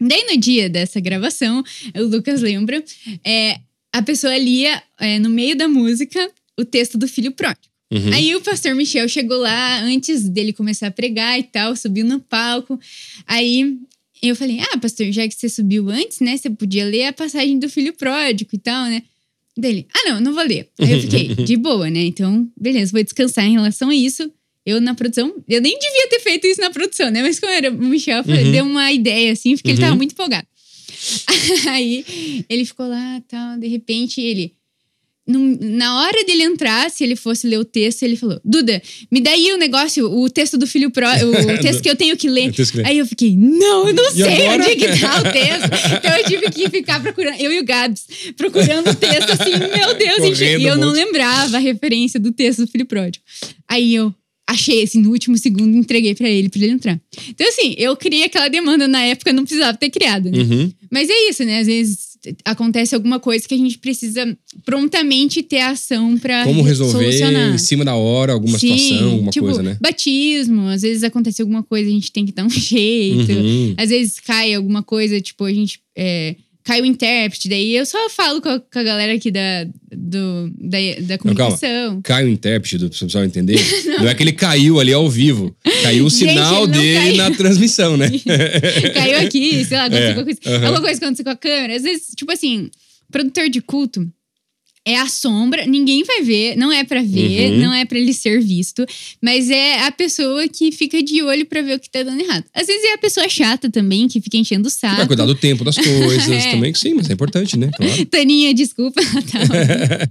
Daí, 0.00 0.24
no 0.24 0.40
dia 0.40 0.68
dessa 0.68 0.98
gravação, 0.98 1.62
o 1.94 2.02
Lucas 2.02 2.40
lembra, 2.40 2.82
é, 3.24 3.60
a 3.92 4.02
pessoa 4.02 4.36
lia 4.36 4.82
é, 4.98 5.18
no 5.18 5.28
meio 5.28 5.54
da 5.56 5.68
música 5.68 6.30
o 6.58 6.64
texto 6.64 6.96
do 6.96 7.06
filho 7.06 7.32
pródigo. 7.32 7.66
Uhum. 7.92 8.14
Aí 8.14 8.34
o 8.34 8.40
pastor 8.40 8.74
Michel 8.74 9.06
chegou 9.06 9.38
lá 9.38 9.80
antes 9.82 10.26
dele 10.26 10.54
começar 10.54 10.86
a 10.86 10.90
pregar 10.90 11.38
e 11.38 11.42
tal, 11.42 11.76
subiu 11.76 12.06
no 12.06 12.18
palco. 12.18 12.80
Aí 13.26 13.78
eu 14.28 14.36
falei: 14.36 14.60
Ah, 14.60 14.78
pastor, 14.78 15.10
já 15.12 15.26
que 15.26 15.34
você 15.34 15.48
subiu 15.48 15.88
antes, 15.90 16.20
né? 16.20 16.36
Você 16.36 16.48
podia 16.50 16.84
ler 16.84 17.04
a 17.06 17.12
passagem 17.12 17.58
do 17.58 17.68
filho 17.68 17.92
pródigo 17.94 18.50
e 18.52 18.58
tal, 18.58 18.86
né? 18.86 19.02
Dele, 19.56 19.86
ah, 19.94 20.08
não, 20.10 20.20
não 20.20 20.34
vou 20.34 20.44
ler. 20.44 20.68
Aí 20.80 20.92
eu 20.92 21.00
fiquei, 21.00 21.34
de 21.44 21.56
boa, 21.56 21.90
né? 21.90 22.00
Então, 22.04 22.48
beleza, 22.58 22.92
vou 22.92 23.02
descansar 23.02 23.44
em 23.44 23.52
relação 23.52 23.90
a 23.90 23.94
isso. 23.94 24.30
Eu 24.64 24.80
na 24.80 24.94
produção, 24.94 25.34
eu 25.48 25.60
nem 25.60 25.76
devia 25.78 26.08
ter 26.08 26.20
feito 26.20 26.46
isso 26.46 26.60
na 26.60 26.70
produção, 26.70 27.10
né? 27.10 27.20
Mas 27.22 27.40
como 27.40 27.52
era 27.52 27.68
o 27.70 27.74
Michel, 27.74 28.22
Uhum. 28.26 28.52
deu 28.52 28.64
uma 28.64 28.92
ideia 28.92 29.32
assim, 29.32 29.56
porque 29.56 29.70
ele 29.72 29.78
Uhum. 29.78 29.84
tava 29.84 29.96
muito 29.96 30.12
empolgado. 30.12 30.46
Aí 31.68 32.04
ele 32.48 32.64
ficou 32.64 32.86
lá, 32.86 33.20
tal, 33.28 33.58
de 33.58 33.66
repente 33.66 34.20
ele. 34.20 34.54
Num- 35.26 35.56
na 35.60 36.00
hora 36.02 36.24
dele 36.24 36.42
entrar, 36.42 36.90
se 36.90 37.04
ele 37.04 37.14
fosse 37.16 37.46
ler 37.46 37.58
o 37.58 37.64
texto, 37.64 38.02
ele 38.02 38.16
falou: 38.16 38.40
Duda, 38.44 38.82
me 39.10 39.20
dá 39.20 39.30
aí 39.30 39.52
o 39.52 39.56
negócio, 39.56 40.06
o 40.10 40.28
texto 40.28 40.58
do 40.58 40.66
filho 40.66 40.90
pró, 40.90 41.08
o 41.08 41.58
texto 41.62 41.82
que 41.82 41.88
eu 41.88 41.96
tenho 41.96 42.16
que 42.16 42.28
ler. 42.28 42.52
Que 42.52 42.62
ler. 42.76 42.86
Aí 42.86 42.98
eu 42.98 43.06
fiquei, 43.06 43.36
não, 43.36 43.88
eu 43.88 43.94
não 43.94 44.08
E 44.10 44.12
sei 44.12 44.46
agora? 44.48 44.62
onde 44.62 44.70
é 44.72 44.76
que 44.76 45.00
tá 45.00 45.20
o 45.20 45.22
texto. 45.32 45.96
Então 45.98 46.16
eu 46.16 46.24
tive 46.24 46.50
que 46.50 46.68
ficar 46.70 47.00
procurando, 47.00 47.40
eu 47.40 47.52
e 47.52 47.60
o 47.60 47.64
Gabs, 47.64 48.04
procurando 48.36 48.90
o 48.90 48.94
texto 48.94 49.30
assim, 49.30 49.52
meu 49.58 49.94
Deus, 49.94 50.36
gente, 50.38 50.62
e 50.62 50.66
eu 50.66 50.74
um 50.74 50.78
não 50.78 50.90
lembrava 50.90 51.56
a 51.56 51.60
referência 51.60 52.18
do 52.18 52.32
texto 52.32 52.60
do 52.64 52.66
filho 52.70 52.86
pródigo. 52.86 53.24
Aí 53.68 53.94
eu 53.94 54.12
achei 54.48 54.82
assim 54.82 55.00
no 55.00 55.10
último 55.10 55.38
segundo, 55.38 55.76
entreguei 55.76 56.14
pra 56.14 56.28
ele, 56.28 56.48
pra 56.48 56.60
ele 56.60 56.72
entrar. 56.72 57.00
Então 57.28 57.48
assim, 57.48 57.74
eu 57.78 57.96
criei 57.96 58.24
aquela 58.24 58.48
demanda 58.48 58.86
na 58.88 59.00
época, 59.02 59.32
não 59.32 59.44
precisava 59.44 59.78
ter 59.78 59.88
criado, 59.88 60.30
né? 60.30 60.38
Uhum. 60.38 60.72
Mas 60.90 61.08
é 61.08 61.28
isso, 61.28 61.44
né? 61.44 61.60
Às 61.60 61.66
vezes 61.66 62.11
acontece 62.44 62.94
alguma 62.94 63.18
coisa 63.18 63.46
que 63.48 63.54
a 63.54 63.58
gente 63.58 63.78
precisa 63.78 64.36
prontamente 64.64 65.42
ter 65.42 65.60
ação 65.60 66.16
pra 66.18 66.44
Como 66.44 66.62
re- 66.62 66.68
resolver 66.68 67.04
solucionar. 67.04 67.54
em 67.54 67.58
cima 67.58 67.84
da 67.84 67.94
hora 67.94 68.32
alguma 68.32 68.58
Sim, 68.58 68.76
situação, 68.78 69.10
alguma 69.12 69.30
tipo, 69.30 69.46
coisa, 69.46 69.62
né? 69.62 69.76
Batismo, 69.80 70.68
às 70.68 70.82
vezes 70.82 71.02
acontece 71.02 71.42
alguma 71.42 71.62
coisa, 71.62 71.88
a 71.88 71.92
gente 71.92 72.12
tem 72.12 72.24
que 72.24 72.32
dar 72.32 72.44
um 72.44 72.50
jeito. 72.50 73.32
Uhum. 73.32 73.74
Às 73.76 73.90
vezes 73.90 74.20
cai 74.20 74.54
alguma 74.54 74.82
coisa, 74.82 75.20
tipo, 75.20 75.44
a 75.44 75.52
gente. 75.52 75.80
É, 75.96 76.36
cai 76.64 76.80
o 76.80 76.86
intérprete, 76.86 77.48
daí 77.48 77.74
eu 77.76 77.84
só 77.84 78.08
falo 78.10 78.40
com 78.40 78.48
a, 78.48 78.60
com 78.60 78.78
a 78.78 78.82
galera 78.82 79.14
aqui 79.14 79.30
da, 79.30 79.64
do, 79.92 80.50
da, 80.58 80.78
da 81.00 81.18
comunicação. 81.18 82.00
Cai 82.02 82.24
o 82.24 82.28
intérprete, 82.28 82.78
do 82.78 82.88
pessoal 82.90 83.24
entender. 83.24 83.58
Não. 83.98 84.08
é 84.08 84.14
que 84.14 84.22
ele 84.22 84.32
caiu 84.32 84.78
ali 84.80 84.92
ao 84.92 85.08
vivo. 85.08 85.54
Caiu 85.82 86.06
o 86.06 86.10
Gente, 86.10 86.30
sinal 86.30 86.66
não 86.66 86.68
dele 86.68 86.98
caiu. 86.98 87.16
na 87.16 87.30
transmissão, 87.32 87.96
né? 87.96 88.08
Caiu 88.94 89.18
aqui, 89.18 89.64
sei 89.64 89.76
lá, 89.76 89.84
aconteceu 89.84 90.06
É, 90.06 90.08
alguma 90.10 90.24
coisa. 90.24 90.40
aham. 90.46 90.66
Alguma 90.66 90.80
coisa 90.82 90.98
aconteceu 90.98 91.24
com 91.24 91.30
a 91.30 91.36
câmera. 91.36 91.76
Às 91.76 91.82
vezes, 91.82 92.06
tipo 92.16 92.30
assim, 92.32 92.70
produtor 93.10 93.48
de 93.48 93.60
culto 93.60 94.08
é 94.84 94.96
a 94.96 95.06
sombra, 95.06 95.64
ninguém 95.66 96.02
vai 96.04 96.22
ver, 96.22 96.56
não 96.56 96.72
é 96.72 96.82
pra 96.82 97.02
ver, 97.02 97.52
Uhum. 97.52 97.58
não 97.60 97.72
é 97.72 97.84
pra 97.84 97.98
ele 97.98 98.12
ser 98.12 98.40
visto, 98.42 98.84
mas 99.22 99.48
é 99.48 99.80
a 99.86 99.92
pessoa 99.92 100.48
que 100.48 100.72
fica 100.72 101.00
de 101.02 101.22
olho 101.22 101.46
pra 101.46 101.62
ver 101.62 101.76
o 101.76 101.80
que 101.80 101.88
tá 101.88 102.02
dando 102.02 102.20
errado. 102.20 102.44
Às 102.52 102.66
vezes 102.66 102.82
é 102.84 102.94
a 102.94 102.98
pessoa 102.98 103.28
chata 103.28 103.70
também, 103.70 104.08
que 104.08 104.20
fica 104.20 104.36
enchendo 104.36 104.66
o 104.66 104.70
saco. 104.70 104.96
Vai 104.96 105.06
cuidar 105.06 105.26
do 105.26 105.34
tempo 105.36 105.62
das 105.64 105.76
coisas 105.78 106.28
É. 106.28 106.50
também, 106.50 106.72
que 106.72 106.78
sim, 106.78 106.94
mas 106.94 107.08
é 107.08 107.12
importante, 107.12 107.56
né? 107.56 107.70
Claro. 107.76 108.06
Taninha, 108.10 108.52
desculpa. 108.52 109.00
Tá. 109.32 110.08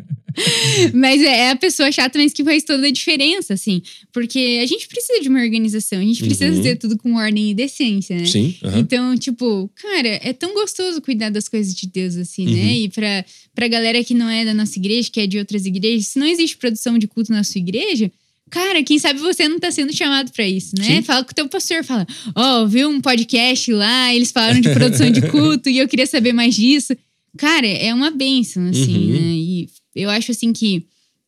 mas 0.94 1.21
é 1.21 1.50
a 1.51 1.56
pessoa 1.57 1.91
chata, 1.91 2.18
mas 2.18 2.31
que 2.31 2.41
faz 2.44 2.63
toda 2.63 2.88
a 2.88 2.91
diferença, 2.91 3.53
assim. 3.53 3.81
Porque 4.13 4.59
a 4.62 4.65
gente 4.65 4.88
precisa 4.88 5.19
de 5.21 5.27
uma 5.27 5.41
organização, 5.41 6.00
a 6.00 6.03
gente 6.03 6.23
precisa 6.23 6.50
Uhum. 6.51 6.56
fazer 6.57 6.75
tudo 6.77 6.97
com 6.97 7.15
ordem 7.15 7.51
e 7.51 7.53
decência, 7.53 8.15
né? 8.15 8.25
Sim. 8.25 8.56
aham. 8.63 8.79
Então, 8.79 9.18
tipo, 9.18 9.69
cara, 9.75 10.07
é 10.23 10.31
tão 10.33 10.53
gostoso 10.53 11.01
cuidar 11.01 11.29
das 11.31 11.50
coisas 11.50 11.75
de 11.75 11.85
Deus, 11.88 12.15
assim, 12.15 12.47
Uhum. 12.47 12.53
né? 12.53 12.73
E 12.77 12.89
pra, 12.89 13.25
pra 13.53 13.68
galera 13.68 14.01
que 14.03 14.13
não 14.13 14.29
é 14.29 14.45
da 14.45 14.53
nossa 14.61 14.77
igreja, 14.79 15.09
que 15.11 15.19
é 15.19 15.27
de 15.27 15.37
outras 15.37 15.65
igrejas, 15.65 16.07
se 16.07 16.19
não 16.19 16.25
existe 16.27 16.57
produção 16.57 16.97
de 16.97 17.07
culto 17.07 17.31
na 17.31 17.43
sua 17.43 17.59
igreja, 17.59 18.11
cara, 18.49 18.83
quem 18.83 18.97
sabe 18.99 19.19
você 19.19 19.47
não 19.47 19.59
tá 19.59 19.71
sendo 19.71 19.95
chamado 19.95 20.31
pra 20.31 20.47
isso, 20.47 20.75
né? 20.77 20.97
Sim. 20.97 21.01
Fala 21.01 21.23
com 21.23 21.31
o 21.31 21.35
teu 21.35 21.47
pastor, 21.47 21.83
fala, 21.83 22.05
ó, 22.35 22.65
viu 22.65 22.89
um 22.89 22.99
podcast 23.01 23.71
lá, 23.73 24.13
eles 24.13 24.31
falaram 24.31 24.59
de 24.59 24.69
produção 24.73 25.09
de 25.09 25.21
culto 25.31 25.69
e 25.69 25.77
eu 25.77 25.87
queria 25.87 26.05
saber 26.07 26.33
mais 26.33 26.55
disso. 26.55 26.95
Cara, 27.37 27.65
é 27.67 27.93
uma 27.93 28.11
bênção, 28.11 28.67
assim, 28.67 29.05
Uhum. 29.13 29.13
né? 29.13 29.35
E 29.35 29.69
eu 29.95 30.09
acho, 30.09 30.31
assim, 30.31 30.51
que 30.51 30.83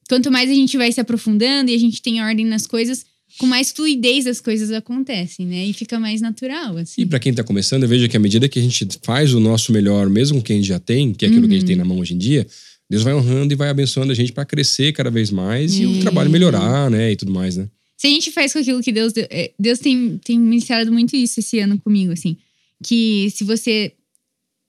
quanto 0.09 0.30
mais 0.31 0.50
a 0.50 0.53
gente 0.53 0.77
vai 0.77 0.91
se 0.91 1.00
aprofundando 1.00 1.71
e 1.71 1.75
a 1.75 1.80
gente 1.80 2.01
tem 2.01 2.21
ordem 2.21 2.45
nas 2.45 2.68
coisas, 2.68 3.06
com 3.39 3.47
mais 3.47 3.71
fluidez 3.71 4.27
as 4.27 4.39
coisas 4.41 4.69
acontecem, 4.71 5.45
né? 5.47 5.65
E 5.65 5.74
fica 5.74 5.97
mais 6.00 6.19
natural, 6.21 6.77
assim. 6.77 7.01
E 7.01 7.06
para 7.06 7.19
quem 7.19 7.33
tá 7.33 7.44
começando, 7.44 7.83
eu 7.83 7.89
vejo 7.89 8.07
que 8.09 8.15
à 8.18 8.19
medida 8.19 8.47
que 8.50 8.59
a 8.59 8.62
gente 8.62 8.85
faz 9.01 9.33
o 9.33 9.39
nosso 9.39 9.71
melhor, 9.71 10.07
mesmo 10.09 10.35
com 10.38 10.41
o 10.41 10.44
que 10.44 10.53
a 10.53 10.56
gente 10.57 10.68
já 10.68 10.77
tem, 10.80 11.13
que 11.13 11.25
é 11.25 11.30
aquilo 11.30 11.47
que 11.47 11.47
a 11.47 11.53
Uhum. 11.56 11.59
gente 11.62 11.68
tem 11.68 11.75
na 11.77 11.85
mão 11.85 11.97
hoje 12.00 12.13
em 12.13 12.18
dia, 12.18 12.45
Deus 12.89 13.03
vai 13.03 13.13
honrando 13.13 13.53
e 13.53 13.56
vai 13.56 13.69
abençoando 13.69 14.12
a 14.12 14.15
gente 14.15 14.31
para 14.31 14.45
crescer 14.45 14.91
cada 14.94 15.09
vez 15.09 15.31
mais 15.31 15.77
e 15.80 15.85
o 15.85 16.00
trabalho 16.00 16.30
melhorar, 16.30 16.89
né? 16.91 17.12
E 17.12 17.15
tudo 17.15 17.31
mais, 17.31 17.57
né? 17.57 17.68
Se 17.97 18.07
a 18.07 18.09
gente 18.09 18.31
faz 18.31 18.51
com 18.53 18.59
aquilo 18.59 18.81
que 18.81 18.91
Deus 18.91 19.13
deu, 19.13 19.25
é, 19.30 19.51
Deus 19.57 19.80
tem, 19.80 20.19
tem 20.24 20.38
ministrado 20.38 20.91
muito 20.91 21.15
isso 21.15 21.39
esse 21.39 21.59
ano 21.59 21.80
comigo, 21.80 22.12
assim. 22.12 22.35
Que 22.83 23.30
se 23.33 23.44
você 23.44 23.94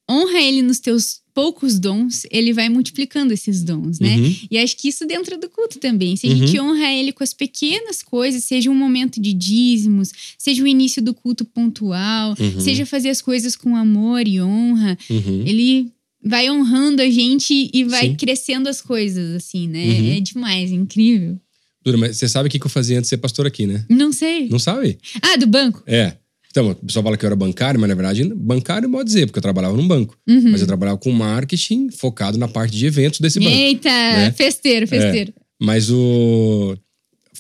honra 0.09 0.41
Ele 0.41 0.63
nos 0.63 0.79
teus 0.79 1.21
poucos 1.35 1.81
dons, 1.81 2.25
Ele 2.31 2.53
vai 2.53 2.69
multiplicando 2.69 3.33
esses 3.35 3.65
dons, 3.65 3.99
né? 3.99 4.17
Uhum. 4.17 4.37
E 4.49 4.57
acho 4.59 4.77
que 4.77 4.89
isso 4.89 5.05
dentro 5.05 5.37
do 5.37 5.49
culto 5.51 5.81
também. 5.81 6.15
Se 6.15 6.29
a 6.29 6.31
gente 6.35 6.61
honra 6.61 6.93
Ele 6.93 7.13
com 7.13 7.25
as 7.25 7.35
pequenas 7.35 8.03
coisas, 8.05 8.45
seja 8.45 8.71
um 8.71 8.75
momento 8.75 9.21
de 9.21 9.33
dízimos, 9.33 10.13
seja 10.39 10.63
o 10.63 10.67
início 10.69 11.03
do 11.03 11.13
culto 11.13 11.45
pontual, 11.45 12.37
Uhum. 12.39 12.61
seja 12.61 12.87
fazer 12.87 13.09
as 13.09 13.21
coisas 13.21 13.57
com 13.57 13.75
amor 13.75 14.29
e 14.29 14.41
honra, 14.41 14.97
Uhum. 15.11 15.43
Ele 15.45 15.91
vai 16.25 16.51
honrando 16.51 17.03
a 17.03 17.11
gente 17.11 17.71
e 17.73 17.85
vai 17.85 18.09
Sim. 18.09 18.15
crescendo 18.17 18.69
as 18.69 18.81
coisas, 18.81 19.35
assim, 19.37 19.69
né? 19.69 19.85
Uhum. 19.85 20.17
É 20.17 20.21
demais, 20.21 20.73
é 20.73 20.75
incrível. 20.75 21.39
Dura, 21.85 21.99
mas 21.99 22.17
você 22.17 22.29
sabe 22.29 22.49
o 22.49 22.51
que 22.51 22.65
eu 22.65 22.71
fazia 22.71 22.97
antes 22.97 23.09
de 23.09 23.11
ser 23.11 23.19
pastor 23.19 23.47
aqui, 23.47 23.67
né? 23.67 23.85
Não 23.91 24.11
sei. 24.11 24.49
Não 24.49 24.59
sabe? 24.59 24.99
Ah, 25.21 25.37
do 25.37 25.47
banco? 25.47 25.83
É. 25.87 26.15
Então, 26.51 26.71
o 26.71 26.75
pessoal 26.77 27.03
fala 27.03 27.17
que 27.17 27.25
eu 27.25 27.27
era 27.27 27.37
bancário, 27.37 27.81
mas 27.81 27.89
na 27.89 27.97
verdade, 27.97 28.25
bancário 28.33 28.89
pode 28.89 29.07
dizer, 29.07 29.27
porque 29.27 29.39
eu 29.39 29.43
trabalhava 29.43 29.77
num 29.77 29.87
banco. 29.87 30.17
Uhum. 30.27 30.53
Mas 30.53 30.61
eu 30.61 30.67
trabalhava 30.67 30.97
com 30.97 31.11
marketing 31.11 31.91
focado 31.91 32.39
na 32.39 32.47
parte 32.47 32.77
de 32.77 32.87
eventos 32.87 33.21
desse 33.21 33.41
banco. 33.41 33.51
Eita, 33.51 33.91
né? 33.91 34.31
festeiro, 34.31 34.87
festeiro. 34.87 35.35
Mas 35.61 35.91
o. 35.91 36.77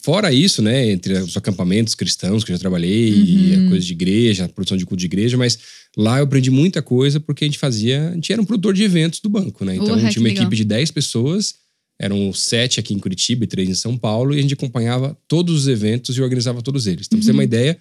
Fora 0.04 0.30
isso, 0.30 0.60
né, 0.60 0.90
entre 0.90 1.14
os 1.14 1.34
acampamentos 1.34 1.94
cristãos 1.94 2.44
que 2.44 2.52
eu 2.52 2.56
já 2.56 2.60
trabalhei, 2.60 3.08
e 3.08 3.56
Uhum. 3.56 3.66
a 3.66 3.68
coisa 3.70 3.86
de 3.86 3.92
igreja, 3.92 4.44
a 4.44 4.48
produção 4.50 4.76
de 4.76 4.84
culto 4.84 5.00
de 5.00 5.06
igreja, 5.06 5.36
mas 5.38 5.58
lá 5.96 6.18
eu 6.18 6.24
aprendi 6.24 6.50
muita 6.50 6.82
coisa 6.82 7.18
porque 7.18 7.44
a 7.44 7.48
gente 7.48 7.58
fazia. 7.58 8.10
A 8.10 8.14
gente 8.14 8.30
era 8.30 8.42
um 8.42 8.44
produtor 8.44 8.74
de 8.74 8.82
eventos 8.82 9.20
do 9.20 9.30
banco, 9.30 9.64
né? 9.64 9.74
Então 9.76 9.86
Porra, 9.86 10.00
tinha 10.00 10.10
que 10.12 10.18
uma 10.18 10.28
legal. 10.28 10.42
equipe 10.44 10.56
de 10.56 10.64
10 10.64 10.90
pessoas, 10.90 11.54
eram 11.98 12.32
sete 12.34 12.78
aqui 12.78 12.92
em 12.92 12.98
Curitiba 12.98 13.44
e 13.44 13.46
três 13.46 13.66
em 13.68 13.74
São 13.74 13.96
Paulo, 13.96 14.34
e 14.34 14.38
a 14.38 14.42
gente 14.42 14.52
acompanhava 14.52 15.16
todos 15.26 15.54
os 15.62 15.68
eventos 15.68 16.14
e 16.18 16.20
organizava 16.20 16.60
todos 16.60 16.86
eles. 16.86 17.06
Então, 17.06 17.18
pra 17.18 17.24
você 17.24 17.30
ter 17.30 17.32
Uhum. 17.32 17.38
uma 17.38 17.44
ideia, 17.44 17.78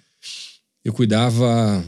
eu 0.82 0.92
cuidava 0.94 1.84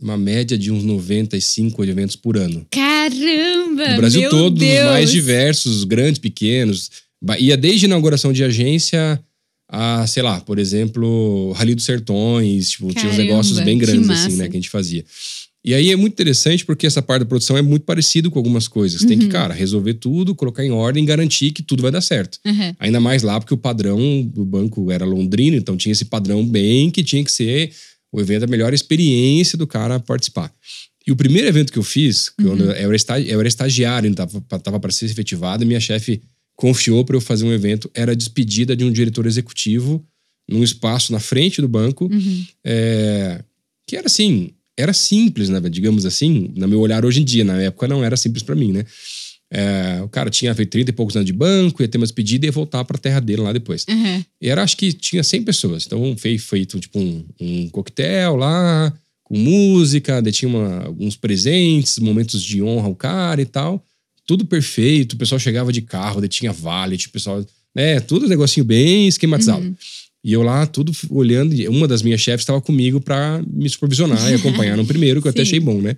uma 0.00 0.16
média 0.16 0.56
de 0.56 0.70
uns 0.70 0.84
95 0.84 1.82
eventos 1.84 2.14
por 2.14 2.36
ano. 2.36 2.64
Caramba! 2.70 3.88
No 3.90 3.96
Brasil 3.96 4.28
todo, 4.30 4.58
Deus. 4.58 4.84
mais 4.90 5.10
diversos, 5.10 5.82
grandes, 5.84 6.20
pequenos. 6.20 6.90
Ia 7.38 7.56
desde 7.56 7.86
inauguração 7.86 8.32
de 8.32 8.44
agência 8.44 9.20
a, 9.68 10.06
sei 10.06 10.22
lá, 10.22 10.40
por 10.40 10.58
exemplo, 10.58 11.52
Rally 11.52 11.74
dos 11.74 11.84
Sertões, 11.84 12.70
tipo, 12.70 12.86
tinha 12.92 13.04
uns 13.10 13.16
Caramba, 13.16 13.22
negócios 13.22 13.58
bem 13.60 13.76
grandes, 13.78 14.08
assim, 14.08 14.36
né, 14.36 14.44
que 14.48 14.56
a 14.56 14.60
gente 14.60 14.70
fazia. 14.70 15.04
E 15.64 15.74
aí 15.74 15.90
é 15.90 15.96
muito 15.96 16.12
interessante 16.12 16.64
porque 16.64 16.86
essa 16.86 17.02
parte 17.02 17.22
da 17.22 17.26
produção 17.26 17.56
é 17.56 17.62
muito 17.62 17.82
parecido 17.82 18.30
com 18.30 18.38
algumas 18.38 18.68
coisas. 18.68 19.02
Tem 19.02 19.18
que, 19.18 19.24
Uhum. 19.24 19.30
cara, 19.32 19.52
resolver 19.52 19.94
tudo, 19.94 20.32
colocar 20.32 20.64
em 20.64 20.70
ordem 20.70 21.02
e 21.02 21.06
garantir 21.06 21.50
que 21.50 21.60
tudo 21.60 21.82
vai 21.82 21.90
dar 21.90 22.00
certo. 22.00 22.38
Aham. 22.46 22.76
Ainda 22.78 23.00
mais 23.00 23.24
lá, 23.24 23.40
porque 23.40 23.52
o 23.52 23.56
padrão 23.56 24.22
do 24.22 24.44
banco 24.44 24.92
era 24.92 25.04
londrino, 25.04 25.56
então 25.56 25.76
tinha 25.76 25.90
esse 25.92 26.04
padrão 26.04 26.46
bem 26.46 26.88
que 26.88 27.02
tinha 27.02 27.24
que 27.24 27.32
ser 27.32 27.72
o 28.12 28.20
evento, 28.20 28.44
a 28.44 28.46
melhor 28.46 28.72
experiência 28.72 29.58
do 29.58 29.66
cara 29.66 29.98
participar. 29.98 30.52
E 31.04 31.10
o 31.10 31.16
primeiro 31.16 31.48
evento 31.48 31.72
que 31.72 31.78
eu 31.78 31.82
fiz, 31.82 32.28
quando 32.30 32.64
eu, 32.64 32.70
era 32.70 33.20
eu 33.22 33.38
era 33.40 33.48
estagiário, 33.48 34.08
ainda 34.08 34.24
tava, 34.26 34.58
tava 34.60 34.78
para 34.80 34.92
ser 34.92 35.06
efetivado, 35.06 35.64
e 35.64 35.66
minha 35.66 35.80
chefe 35.80 36.20
confiou 36.56 37.04
para 37.04 37.14
eu 37.16 37.20
fazer 37.20 37.44
um 37.44 37.52
evento. 37.52 37.90
Era 37.94 38.12
a 38.12 38.14
despedida 38.14 38.74
de 38.74 38.84
um 38.84 38.90
diretor 38.90 39.26
executivo 39.26 40.04
num 40.48 40.62
espaço 40.64 41.12
na 41.12 41.20
frente 41.20 41.60
do 41.60 41.68
banco, 41.68 42.08
Uhum. 42.12 42.44
é, 42.64 43.42
que 43.86 43.96
era 43.96 44.06
assim, 44.06 44.50
era 44.76 44.92
simples, 44.92 45.48
né, 45.48 45.60
digamos 45.68 46.04
assim, 46.06 46.52
no 46.56 46.66
meu 46.68 46.80
olhar 46.80 47.04
hoje 47.04 47.20
em 47.20 47.24
dia. 47.24 47.44
Na 47.44 47.60
época 47.60 47.86
não 47.88 48.02
era 48.04 48.16
simples 48.16 48.42
para 48.42 48.54
mim, 48.54 48.72
né? 48.72 48.84
É, 49.50 50.00
o 50.02 50.08
cara 50.08 50.28
tinha 50.28 50.52
feito 50.54 50.70
30 50.70 50.90
e 50.90 50.92
poucos 50.92 51.14
anos 51.14 51.26
de 51.26 51.32
banco, 51.32 51.80
ia 51.82 51.86
ter 51.88 51.98
uma 51.98 52.04
despedida 52.06 52.46
e 52.46 52.48
ia 52.48 52.52
voltar 52.52 52.84
pra 52.84 52.98
terra 52.98 53.20
dele 53.20 53.42
lá 53.42 53.52
depois. 53.52 53.84
Uhum. 53.88 54.24
E 54.40 54.48
era, 54.48 54.62
acho 54.62 54.76
que 54.76 54.92
tinha 54.92 55.22
100 55.22 55.42
pessoas. 55.44 55.84
Então, 55.86 56.16
foi 56.18 56.36
feito 56.36 56.80
tipo 56.80 56.98
um, 56.98 57.24
um 57.40 57.68
coquetel 57.68 58.34
lá, 58.36 58.92
com 59.22 59.38
música, 59.38 60.20
daí 60.20 60.32
tinha 60.32 60.48
uma- 60.48 60.84
alguns 60.86 61.16
presentes, 61.16 61.98
momentos 61.98 62.42
de 62.42 62.60
honra 62.62 62.86
ao 62.88 62.94
cara 62.94 63.40
e 63.40 63.46
tal. 63.46 63.84
Tudo 64.26 64.44
perfeito. 64.44 65.12
O 65.12 65.16
pessoal 65.16 65.38
chegava 65.38 65.72
de 65.72 65.80
carro, 65.80 66.20
daí 66.20 66.28
tinha 66.28 66.52
valet, 66.52 67.06
o 67.06 67.10
pessoal, 67.10 67.44
né? 67.74 68.00
Tudo 68.00 68.26
um 68.26 68.28
negocinho 68.28 68.64
bem 68.64 69.06
esquematizado. 69.06 69.64
Uhum. 69.64 69.76
E 70.24 70.32
eu 70.32 70.42
lá, 70.42 70.66
tudo 70.66 70.92
olhando, 71.08 71.54
uma 71.70 71.86
das 71.86 72.02
minhas 72.02 72.20
chefes 72.20 72.42
estava 72.42 72.60
comigo 72.60 73.00
pra 73.00 73.40
me 73.48 73.68
supervisionar 73.68 74.30
e 74.30 74.34
acompanhar 74.34 74.76
no 74.76 74.84
primeiro, 74.86 75.22
que 75.22 75.28
eu 75.28 75.30
até 75.30 75.44
Sim. 75.44 75.48
achei 75.50 75.60
bom, 75.60 75.80
né? 75.80 75.96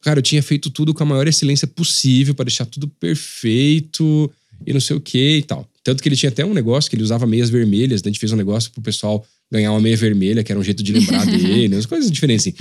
Cara, 0.00 0.18
eu 0.18 0.22
tinha 0.22 0.42
feito 0.42 0.70
tudo 0.70 0.94
com 0.94 1.02
a 1.02 1.06
maior 1.06 1.28
excelência 1.28 1.66
possível 1.66 2.34
pra 2.34 2.44
deixar 2.44 2.64
tudo 2.66 2.88
perfeito 2.88 4.30
e 4.66 4.72
não 4.72 4.80
sei 4.80 4.96
o 4.96 5.00
que 5.00 5.38
e 5.38 5.42
tal. 5.42 5.68
Tanto 5.82 6.02
que 6.02 6.08
ele 6.08 6.16
tinha 6.16 6.30
até 6.30 6.44
um 6.44 6.54
negócio 6.54 6.88
que 6.88 6.96
ele 6.96 7.02
usava 7.02 7.26
meias 7.26 7.50
vermelhas, 7.50 8.02
né? 8.02 8.08
a 8.08 8.10
gente 8.10 8.20
fez 8.20 8.32
um 8.32 8.36
negócio 8.36 8.70
pro 8.70 8.80
pessoal 8.80 9.26
ganhar 9.50 9.70
uma 9.70 9.80
meia 9.80 9.96
vermelha, 9.96 10.42
que 10.42 10.50
era 10.50 10.58
um 10.58 10.64
jeito 10.64 10.82
de 10.82 10.92
lembrar 10.92 11.24
dele, 11.26 11.74
umas 11.74 11.86
coisas 11.86 12.10
diferentes 12.10 12.46
assim. 12.46 12.56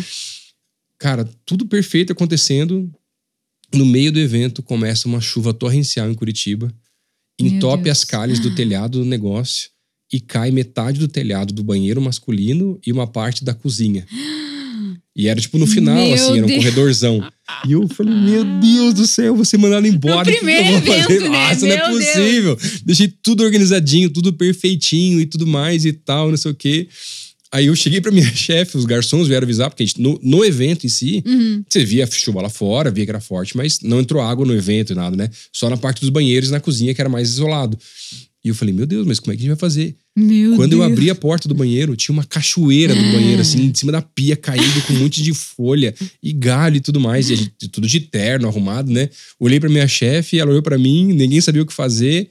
Cara, 0.97 1.29
tudo 1.45 1.65
perfeito 1.65 2.11
acontecendo. 2.11 2.89
No 3.73 3.85
meio 3.85 4.11
do 4.11 4.19
evento 4.19 4.61
começa 4.61 5.07
uma 5.07 5.19
chuva 5.21 5.53
torrencial 5.53 6.09
em 6.09 6.13
Curitiba, 6.13 6.73
Meu 7.41 7.51
entope 7.53 7.89
as 7.89 8.03
calhas 8.03 8.39
do 8.39 8.53
telhado 8.53 8.99
do 8.99 9.05
negócio 9.05 9.69
e 10.11 10.19
cai 10.19 10.51
metade 10.51 10.99
do 10.99 11.07
telhado 11.07 11.53
do 11.53 11.63
banheiro 11.63 11.99
masculino 12.01 12.79
e 12.85 12.91
uma 12.91 13.07
parte 13.07 13.43
da 13.43 13.53
cozinha. 13.53 14.05
E 15.15 15.27
era 15.27 15.39
tipo 15.39 15.57
no 15.59 15.67
final, 15.67 15.95
Meu 15.95 16.13
assim, 16.13 16.37
era 16.37 16.43
um 16.43 16.47
Deus. 16.47 16.63
corredorzão. 16.63 17.31
E 17.67 17.71
eu 17.73 17.87
falei, 17.87 18.13
meu 18.15 18.43
Deus 18.59 18.93
do 18.95 19.05
céu, 19.05 19.43
ser 19.45 19.57
mandado 19.57 19.85
embora. 19.87 20.15
No 20.15 20.21
o 20.21 20.25
que 20.25 20.37
primeiro 20.37 20.63
eu 20.67 20.71
vou 20.71 20.81
fazer? 20.81 21.13
evento, 21.13 21.29
né? 21.31 21.49
Nossa, 21.49 21.65
não 21.67 21.73
é 21.73 21.77
Meu 21.89 21.99
Deus. 21.99 22.05
possível. 22.05 22.57
Deixei 22.85 23.07
tudo 23.21 23.43
organizadinho, 23.43 24.09
tudo 24.09 24.33
perfeitinho 24.33 25.19
e 25.21 25.25
tudo 25.25 25.45
mais 25.45 25.85
e 25.85 25.93
tal, 25.93 26.29
não 26.29 26.37
sei 26.37 26.51
o 26.51 26.55
quê. 26.55 26.87
Aí 27.53 27.67
eu 27.67 27.75
cheguei 27.75 28.01
pra 28.01 28.11
minha 28.11 28.25
chefe, 28.35 28.75
os 28.77 28.85
garçons 28.85 29.27
vieram 29.27 29.45
avisar, 29.45 29.69
porque 29.69 29.85
gente, 29.85 30.01
no, 30.01 30.19
no 30.23 30.43
evento 30.43 30.85
em 30.85 30.89
si, 30.89 31.23
Uhum. 31.25 31.63
você 31.69 31.85
via 31.85 32.03
a 32.03 32.07
chuva 32.11 32.41
lá 32.41 32.49
fora, 32.49 32.89
via 32.89 33.05
que 33.05 33.11
era 33.11 33.21
forte, 33.21 33.55
mas 33.55 33.79
não 33.81 33.99
entrou 33.99 34.21
água 34.21 34.45
no 34.45 34.53
evento 34.55 34.91
e 34.91 34.95
nada, 34.95 35.15
né? 35.15 35.29
Só 35.53 35.69
na 35.69 35.77
parte 35.77 36.01
dos 36.01 36.09
banheiros 36.09 36.49
na 36.49 36.59
cozinha, 36.59 36.93
que 36.93 36.99
era 37.01 37.09
mais 37.09 37.29
isolado. 37.29 37.77
E 38.43 38.49
eu 38.49 38.55
falei, 38.55 38.73
meu 38.73 38.85
Deus, 38.85 39.07
mas 39.07 39.19
como 39.21 39.31
é 39.31 39.35
que 39.37 39.41
a 39.41 39.43
gente 39.43 39.49
vai 39.51 39.57
fazer? 39.59 39.95
Meu 40.17 40.55
Quando 40.57 40.71
Deus. 40.71 40.81
eu 40.81 40.91
abri 40.91 41.09
a 41.09 41.15
porta 41.15 41.47
do 41.47 41.55
banheiro, 41.55 41.95
tinha 41.95 42.11
uma 42.11 42.25
cachoeira 42.25 42.93
do 42.93 43.01
banheiro, 43.13 43.41
assim, 43.41 43.63
em 43.67 43.73
cima 43.73 43.89
da 43.91 44.01
pia, 44.01 44.35
caindo 44.35 44.81
com 44.85 44.93
um 44.93 44.99
monte 44.99 45.23
de 45.23 45.33
folha 45.33 45.95
e 46.21 46.33
galho 46.33 46.75
e 46.75 46.81
tudo 46.81 46.99
mais. 46.99 47.29
E 47.29 47.35
gente, 47.37 47.69
tudo 47.71 47.87
de 47.87 48.01
terno, 48.01 48.47
arrumado, 48.49 48.91
né? 48.91 49.09
Olhei 49.39 49.59
pra 49.61 49.69
minha 49.69 49.87
chefe, 49.87 50.39
ela 50.39 50.51
olhou 50.51 50.61
pra 50.61 50.77
mim, 50.77 51.13
ninguém 51.13 51.39
sabia 51.39 51.61
o 51.61 51.65
que 51.65 51.71
fazer, 51.73 52.29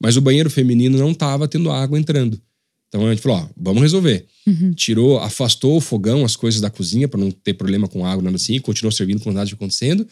mas 0.00 0.16
o 0.16 0.20
banheiro 0.20 0.48
feminino 0.48 0.96
não 0.96 1.12
tava 1.12 1.48
tendo 1.48 1.70
água 1.72 1.98
entrando. 1.98 2.40
Então 2.88 3.06
a 3.06 3.10
gente 3.10 3.22
falou, 3.22 3.38
ó, 3.38 3.48
vamos 3.56 3.82
resolver. 3.82 4.24
Uhum. 4.46 4.72
Tirou, 4.72 5.18
afastou 5.18 5.76
o 5.76 5.80
fogão, 5.80 6.24
as 6.24 6.34
coisas 6.34 6.60
da 6.60 6.70
cozinha, 6.70 7.06
pra 7.06 7.20
não 7.20 7.30
ter 7.30 7.52
problema 7.52 7.86
com 7.86 8.04
água, 8.04 8.22
nada 8.22 8.36
assim, 8.36 8.58
continuou 8.58 8.90
servindo 8.90 9.20
com 9.20 9.30
nada 9.30 9.50
acontecendo. 9.50 10.06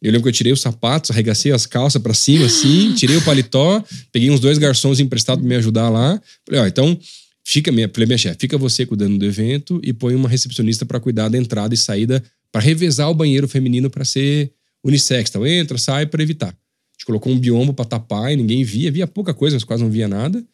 Eu 0.00 0.12
lembro 0.12 0.22
que 0.22 0.28
eu 0.28 0.32
tirei 0.32 0.52
os 0.52 0.60
sapatos, 0.60 1.10
arregacei 1.10 1.50
as 1.50 1.66
calças 1.66 2.00
pra 2.00 2.14
cima, 2.14 2.46
assim, 2.46 2.94
tirei 2.94 3.16
o 3.16 3.24
paletó, 3.24 3.84
peguei 4.12 4.30
uns 4.30 4.38
dois 4.38 4.56
garçons 4.56 5.00
emprestados 5.00 5.42
pra 5.42 5.48
me 5.48 5.56
ajudar 5.56 5.88
lá. 5.88 6.20
Falei, 6.46 6.60
ó, 6.60 6.66
então, 6.66 6.96
fica 7.44 7.72
minha, 7.72 7.90
falei, 7.92 8.06
minha 8.06 8.18
chefe, 8.18 8.36
fica 8.40 8.56
você 8.56 8.86
cuidando 8.86 9.18
do 9.18 9.24
evento 9.24 9.80
e 9.82 9.92
põe 9.92 10.14
uma 10.14 10.28
recepcionista 10.28 10.86
pra 10.86 11.00
cuidar 11.00 11.28
da 11.28 11.36
entrada 11.36 11.74
e 11.74 11.76
saída, 11.76 12.22
pra 12.52 12.60
revezar 12.60 13.10
o 13.10 13.14
banheiro 13.14 13.48
feminino 13.48 13.90
pra 13.90 14.04
ser 14.04 14.52
unissex. 14.84 15.28
Então, 15.28 15.44
entra, 15.44 15.76
sai, 15.76 16.06
pra 16.06 16.22
evitar. 16.22 16.50
A 16.50 16.94
gente 16.94 17.06
colocou 17.06 17.32
um 17.32 17.38
biombo 17.38 17.74
pra 17.74 17.84
tapar 17.84 18.32
e 18.32 18.36
ninguém 18.36 18.62
via, 18.62 18.92
via 18.92 19.08
pouca 19.08 19.34
coisa, 19.34 19.56
mas 19.56 19.64
quase 19.64 19.82
não 19.82 19.90
via 19.90 20.06
nada. 20.06 20.44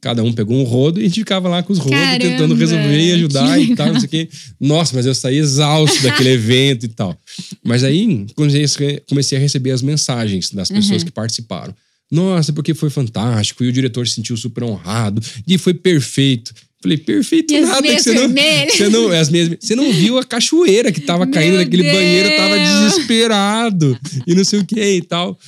Cada 0.00 0.22
um 0.22 0.32
pegou 0.32 0.56
um 0.56 0.62
rodo 0.62 1.00
e 1.00 1.04
a 1.04 1.06
gente 1.06 1.20
ficava 1.20 1.48
lá 1.48 1.62
com 1.62 1.72
os 1.72 1.78
rodos 1.78 1.98
Caramba, 1.98 2.18
tentando 2.24 2.54
resolver 2.54 3.00
e 3.00 3.12
ajudar 3.12 3.60
e 3.60 3.74
tal, 3.74 3.92
não 3.92 4.00
sei 4.00 4.06
o 4.06 4.10
quê. 4.10 4.28
Nossa, 4.60 4.94
mas 4.94 5.06
eu 5.06 5.14
saí 5.14 5.38
exausto 5.38 6.02
daquele 6.02 6.30
evento 6.34 6.84
e 6.84 6.88
tal. 6.88 7.16
Mas 7.64 7.82
aí 7.82 8.26
comecei, 8.36 9.00
comecei 9.08 9.36
a 9.38 9.40
receber 9.40 9.72
as 9.72 9.82
mensagens 9.82 10.50
das 10.50 10.68
pessoas 10.68 11.00
Uhum. 11.02 11.06
que 11.06 11.12
participaram. 11.12 11.74
Nossa, 12.10 12.52
porque 12.52 12.72
foi 12.74 12.88
fantástico 12.90 13.62
e 13.64 13.68
o 13.68 13.72
diretor 13.72 14.06
se 14.08 14.14
sentiu 14.14 14.36
super 14.36 14.64
honrado 14.64 15.20
e 15.46 15.58
foi 15.58 15.74
perfeito. 15.74 16.54
Falei, 16.80 16.96
perfeito 16.96 17.52
E 17.52 17.60
nada, 17.60 17.82
que 17.82 17.98
você 18.00 18.12
não, 18.12 18.20
vermelhas? 18.20 18.74
você 18.76 18.88
não, 18.88 19.10
as 19.10 19.28
meias, 19.28 19.50
você 19.60 19.74
não 19.74 19.92
viu 19.92 20.16
a 20.16 20.22
cachoeira 20.24 20.92
que 20.92 21.00
tava 21.00 21.26
Meu 21.26 21.34
caindo 21.34 21.56
naquele 21.56 21.82
banheiro, 21.82 22.28
eu 22.28 22.36
tava 22.36 22.56
desesperado 22.56 23.98
e 24.26 24.34
não 24.34 24.44
sei 24.44 24.60
o 24.60 24.64
que 24.64 24.80
e 24.80 25.02
tal. 25.02 25.38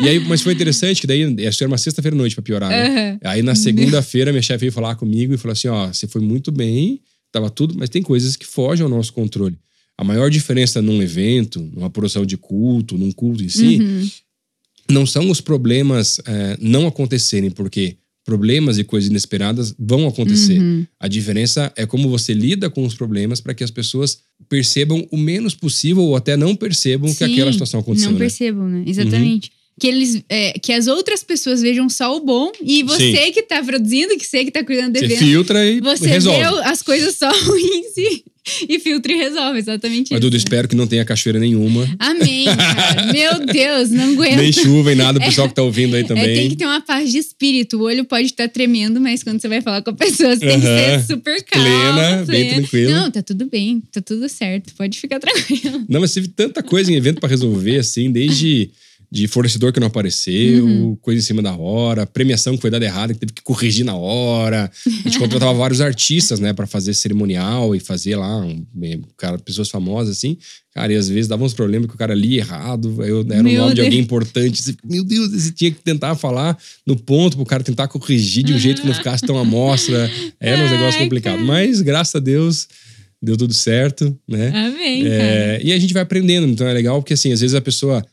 E 0.00 0.08
aí, 0.08 0.18
mas 0.20 0.42
foi 0.42 0.52
interessante 0.52 1.00
que 1.00 1.06
daí, 1.06 1.24
acho 1.46 1.58
que 1.58 1.64
era 1.64 1.70
uma 1.70 1.78
sexta-feira 1.78 2.14
à 2.14 2.18
noite 2.18 2.34
pra 2.34 2.42
piorar, 2.42 2.68
né? 2.70 3.12
Uhum. 3.12 3.18
Aí 3.24 3.42
na 3.42 3.54
segunda-feira 3.54 4.30
minha 4.30 4.42
chefe 4.42 4.60
veio 4.60 4.72
falar 4.72 4.94
comigo 4.94 5.32
e 5.34 5.38
falou 5.38 5.52
assim: 5.52 5.68
ó, 5.68 5.86
você 5.88 6.06
foi 6.06 6.20
muito 6.20 6.52
bem, 6.52 7.00
tava 7.32 7.48
tudo, 7.48 7.74
mas 7.78 7.88
tem 7.88 8.02
coisas 8.02 8.36
que 8.36 8.46
fogem 8.46 8.84
ao 8.84 8.90
nosso 8.90 9.12
controle. 9.12 9.56
A 9.96 10.04
maior 10.04 10.30
diferença 10.30 10.82
num 10.82 11.00
evento, 11.02 11.60
numa 11.74 11.88
produção 11.88 12.26
de 12.26 12.36
culto, 12.36 12.98
num 12.98 13.10
culto 13.10 13.42
em 13.42 13.48
si, 13.48 13.78
Uhum. 13.80 14.10
não 14.90 15.06
são 15.06 15.30
os 15.30 15.40
problemas 15.40 16.20
é, 16.26 16.58
não 16.60 16.86
acontecerem, 16.86 17.50
porque 17.50 17.96
problemas 18.22 18.76
e 18.76 18.84
coisas 18.84 19.08
inesperadas 19.08 19.74
vão 19.78 20.06
acontecer. 20.06 20.58
Uhum. 20.58 20.84
A 21.00 21.08
diferença 21.08 21.72
é 21.76 21.86
como 21.86 22.08
você 22.10 22.34
lida 22.34 22.68
com 22.68 22.84
os 22.84 22.94
problemas 22.94 23.40
para 23.40 23.54
que 23.54 23.62
as 23.64 23.70
pessoas 23.70 24.18
percebam 24.48 25.06
o 25.10 25.16
menos 25.16 25.54
possível 25.54 26.02
ou 26.02 26.16
até 26.16 26.36
não 26.36 26.54
percebam 26.54 27.08
que 27.08 27.24
Sim, 27.24 27.32
aquela 27.32 27.52
situação 27.52 27.80
aconteceu. 27.80 28.10
Não 28.10 28.18
né? 28.18 28.24
percebam, 28.24 28.68
né? 28.68 28.84
Exatamente. 28.84 29.52
Que, 29.78 29.88
eles, 29.88 30.22
é, 30.30 30.52
que 30.58 30.72
as 30.72 30.86
outras 30.86 31.22
pessoas 31.22 31.60
vejam 31.60 31.86
só 31.90 32.16
o 32.16 32.20
bom 32.20 32.50
e 32.62 32.82
você 32.82 33.30
que 33.30 33.42
tá 33.42 33.62
produzindo, 33.62 34.16
que 34.16 34.24
você 34.24 34.42
que 34.42 34.50
tá 34.50 34.64
cuidando 34.64 34.94
do 34.94 34.98
Você 35.00 35.04
evento, 35.04 35.18
filtra 35.18 35.66
e 35.66 35.80
você 35.80 36.06
resolve. 36.08 36.38
vê 36.38 36.62
as 36.64 36.80
coisas 36.80 37.14
só 37.16 37.28
ruins 37.44 37.94
e, 37.98 38.24
e 38.70 38.78
filtra 38.78 39.12
e 39.12 39.16
resolve. 39.16 39.58
Exatamente 39.58 40.12
Mas, 40.12 40.18
isso. 40.18 40.20
Dudu, 40.20 40.34
espero 40.38 40.66
que 40.66 40.74
não 40.74 40.86
tenha 40.86 41.04
cachoeira 41.04 41.38
nenhuma. 41.38 41.86
Amém, 41.98 42.46
cara. 42.46 43.04
Meu 43.12 43.44
Deus, 43.44 43.90
não 43.90 44.12
aguento. 44.14 44.36
Nem 44.38 44.50
chuva, 44.50 44.88
nem 44.94 44.96
nada. 44.96 45.18
O 45.18 45.22
pessoal 45.22 45.46
que 45.46 45.54
tá 45.54 45.62
ouvindo 45.62 45.94
aí 45.94 46.04
É, 46.04 46.06
tem 46.06 46.16
também. 46.16 46.48
que 46.48 46.56
ter 46.56 46.64
uma 46.64 46.80
paz 46.80 47.12
de 47.12 47.18
espírito. 47.18 47.76
O 47.76 47.82
olho 47.82 48.06
pode 48.06 48.28
estar 48.28 48.48
tremendo, 48.48 48.98
mas 48.98 49.22
quando 49.22 49.42
você 49.42 49.48
vai 49.48 49.60
falar 49.60 49.82
com 49.82 49.90
a 49.90 49.94
pessoa, 49.94 50.34
você 50.34 50.46
tem 50.46 50.58
que 50.58 50.66
ser 50.66 51.04
super 51.06 51.44
calma. 51.44 51.68
Plena, 51.68 52.24
bem 52.24 52.48
tranquila. 52.54 52.92
Não, 52.92 53.10
tá 53.10 53.20
tudo 53.22 53.44
bem, 53.44 53.82
tá 53.92 54.00
tudo 54.00 54.26
certo. 54.26 54.72
Pode 54.74 54.98
ficar 54.98 55.20
tranquilo. 55.20 55.84
Não, 55.86 56.00
mas 56.00 56.14
teve 56.14 56.28
tanta 56.28 56.62
coisa 56.62 56.90
em 56.90 56.94
evento 56.96 57.20
pra 57.20 57.28
resolver, 57.28 57.76
assim, 57.76 58.10
desde 58.10 58.70
de 59.10 59.28
fornecedor 59.28 59.72
que 59.72 59.78
não 59.80 59.86
apareceu, 59.86 60.64
Uhum. 60.64 60.96
coisa 61.00 61.18
em 61.20 61.22
cima 61.22 61.40
da 61.42 61.54
hora, 61.56 62.06
premiação 62.06 62.54
que 62.56 62.60
foi 62.60 62.70
dada 62.70 62.84
errada, 62.84 63.14
que 63.14 63.20
teve 63.20 63.32
que 63.32 63.42
corrigir 63.42 63.84
na 63.84 63.94
hora. 63.94 64.70
A 64.86 65.08
gente 65.08 65.18
contratava 65.18 65.54
vários 65.54 65.80
artistas, 65.80 66.40
né, 66.40 66.52
pra 66.52 66.66
fazer 66.66 66.92
cerimonial 66.94 67.74
e 67.74 67.80
fazer 67.80 68.16
lá, 68.16 68.38
um, 68.44 68.64
um 68.74 69.02
cara, 69.16 69.38
pessoas 69.38 69.70
famosas, 69.70 70.16
assim. 70.16 70.36
Cara, 70.74 70.92
e 70.92 70.96
às 70.96 71.08
vezes 71.08 71.26
dava 71.28 71.42
uns 71.44 71.54
problemas 71.54 71.88
que 71.88 71.94
o 71.94 71.98
cara 71.98 72.14
lia 72.14 72.40
errado, 72.40 73.02
eu, 73.02 73.20
era 73.30 73.40
o 73.40 73.44
Meu 73.44 73.60
nome 73.60 73.70
de 73.70 73.76
Deus. 73.76 73.86
alguém 73.86 74.00
importante. 74.00 74.62
Você, 74.62 74.76
meu 74.84 75.02
Deus, 75.02 75.30
você 75.30 75.50
tinha 75.52 75.70
que 75.70 75.80
tentar 75.80 76.14
falar 76.16 76.58
no 76.86 76.94
ponto 76.96 77.36
pro 77.36 77.46
cara 77.46 77.62
tentar 77.62 77.88
corrigir 77.88 78.44
de 78.44 78.52
um 78.52 78.58
jeito 78.58 78.82
que 78.82 78.86
não 78.86 78.94
ficasse 78.94 79.24
tão 79.24 79.38
amostra. 79.38 80.10
Era 80.38 80.62
um 80.66 80.70
negócio 80.70 81.00
complicado. 81.00 81.40
Mas, 81.42 81.80
graças 81.80 82.14
a 82.14 82.18
Deus, 82.18 82.68
deu 83.22 83.36
tudo 83.38 83.54
certo, 83.54 84.14
né? 84.28 84.52
Amém. 84.54 85.06
É, 85.06 85.60
e 85.64 85.72
a 85.72 85.78
gente 85.78 85.94
vai 85.94 86.02
aprendendo, 86.02 86.46
então 86.46 86.66
é 86.68 86.72
legal 86.74 87.00
porque 87.00 87.14
assim, 87.14 87.32
às 87.32 87.40
vezes 87.40 87.54
a 87.54 87.60
pessoa 87.62 88.04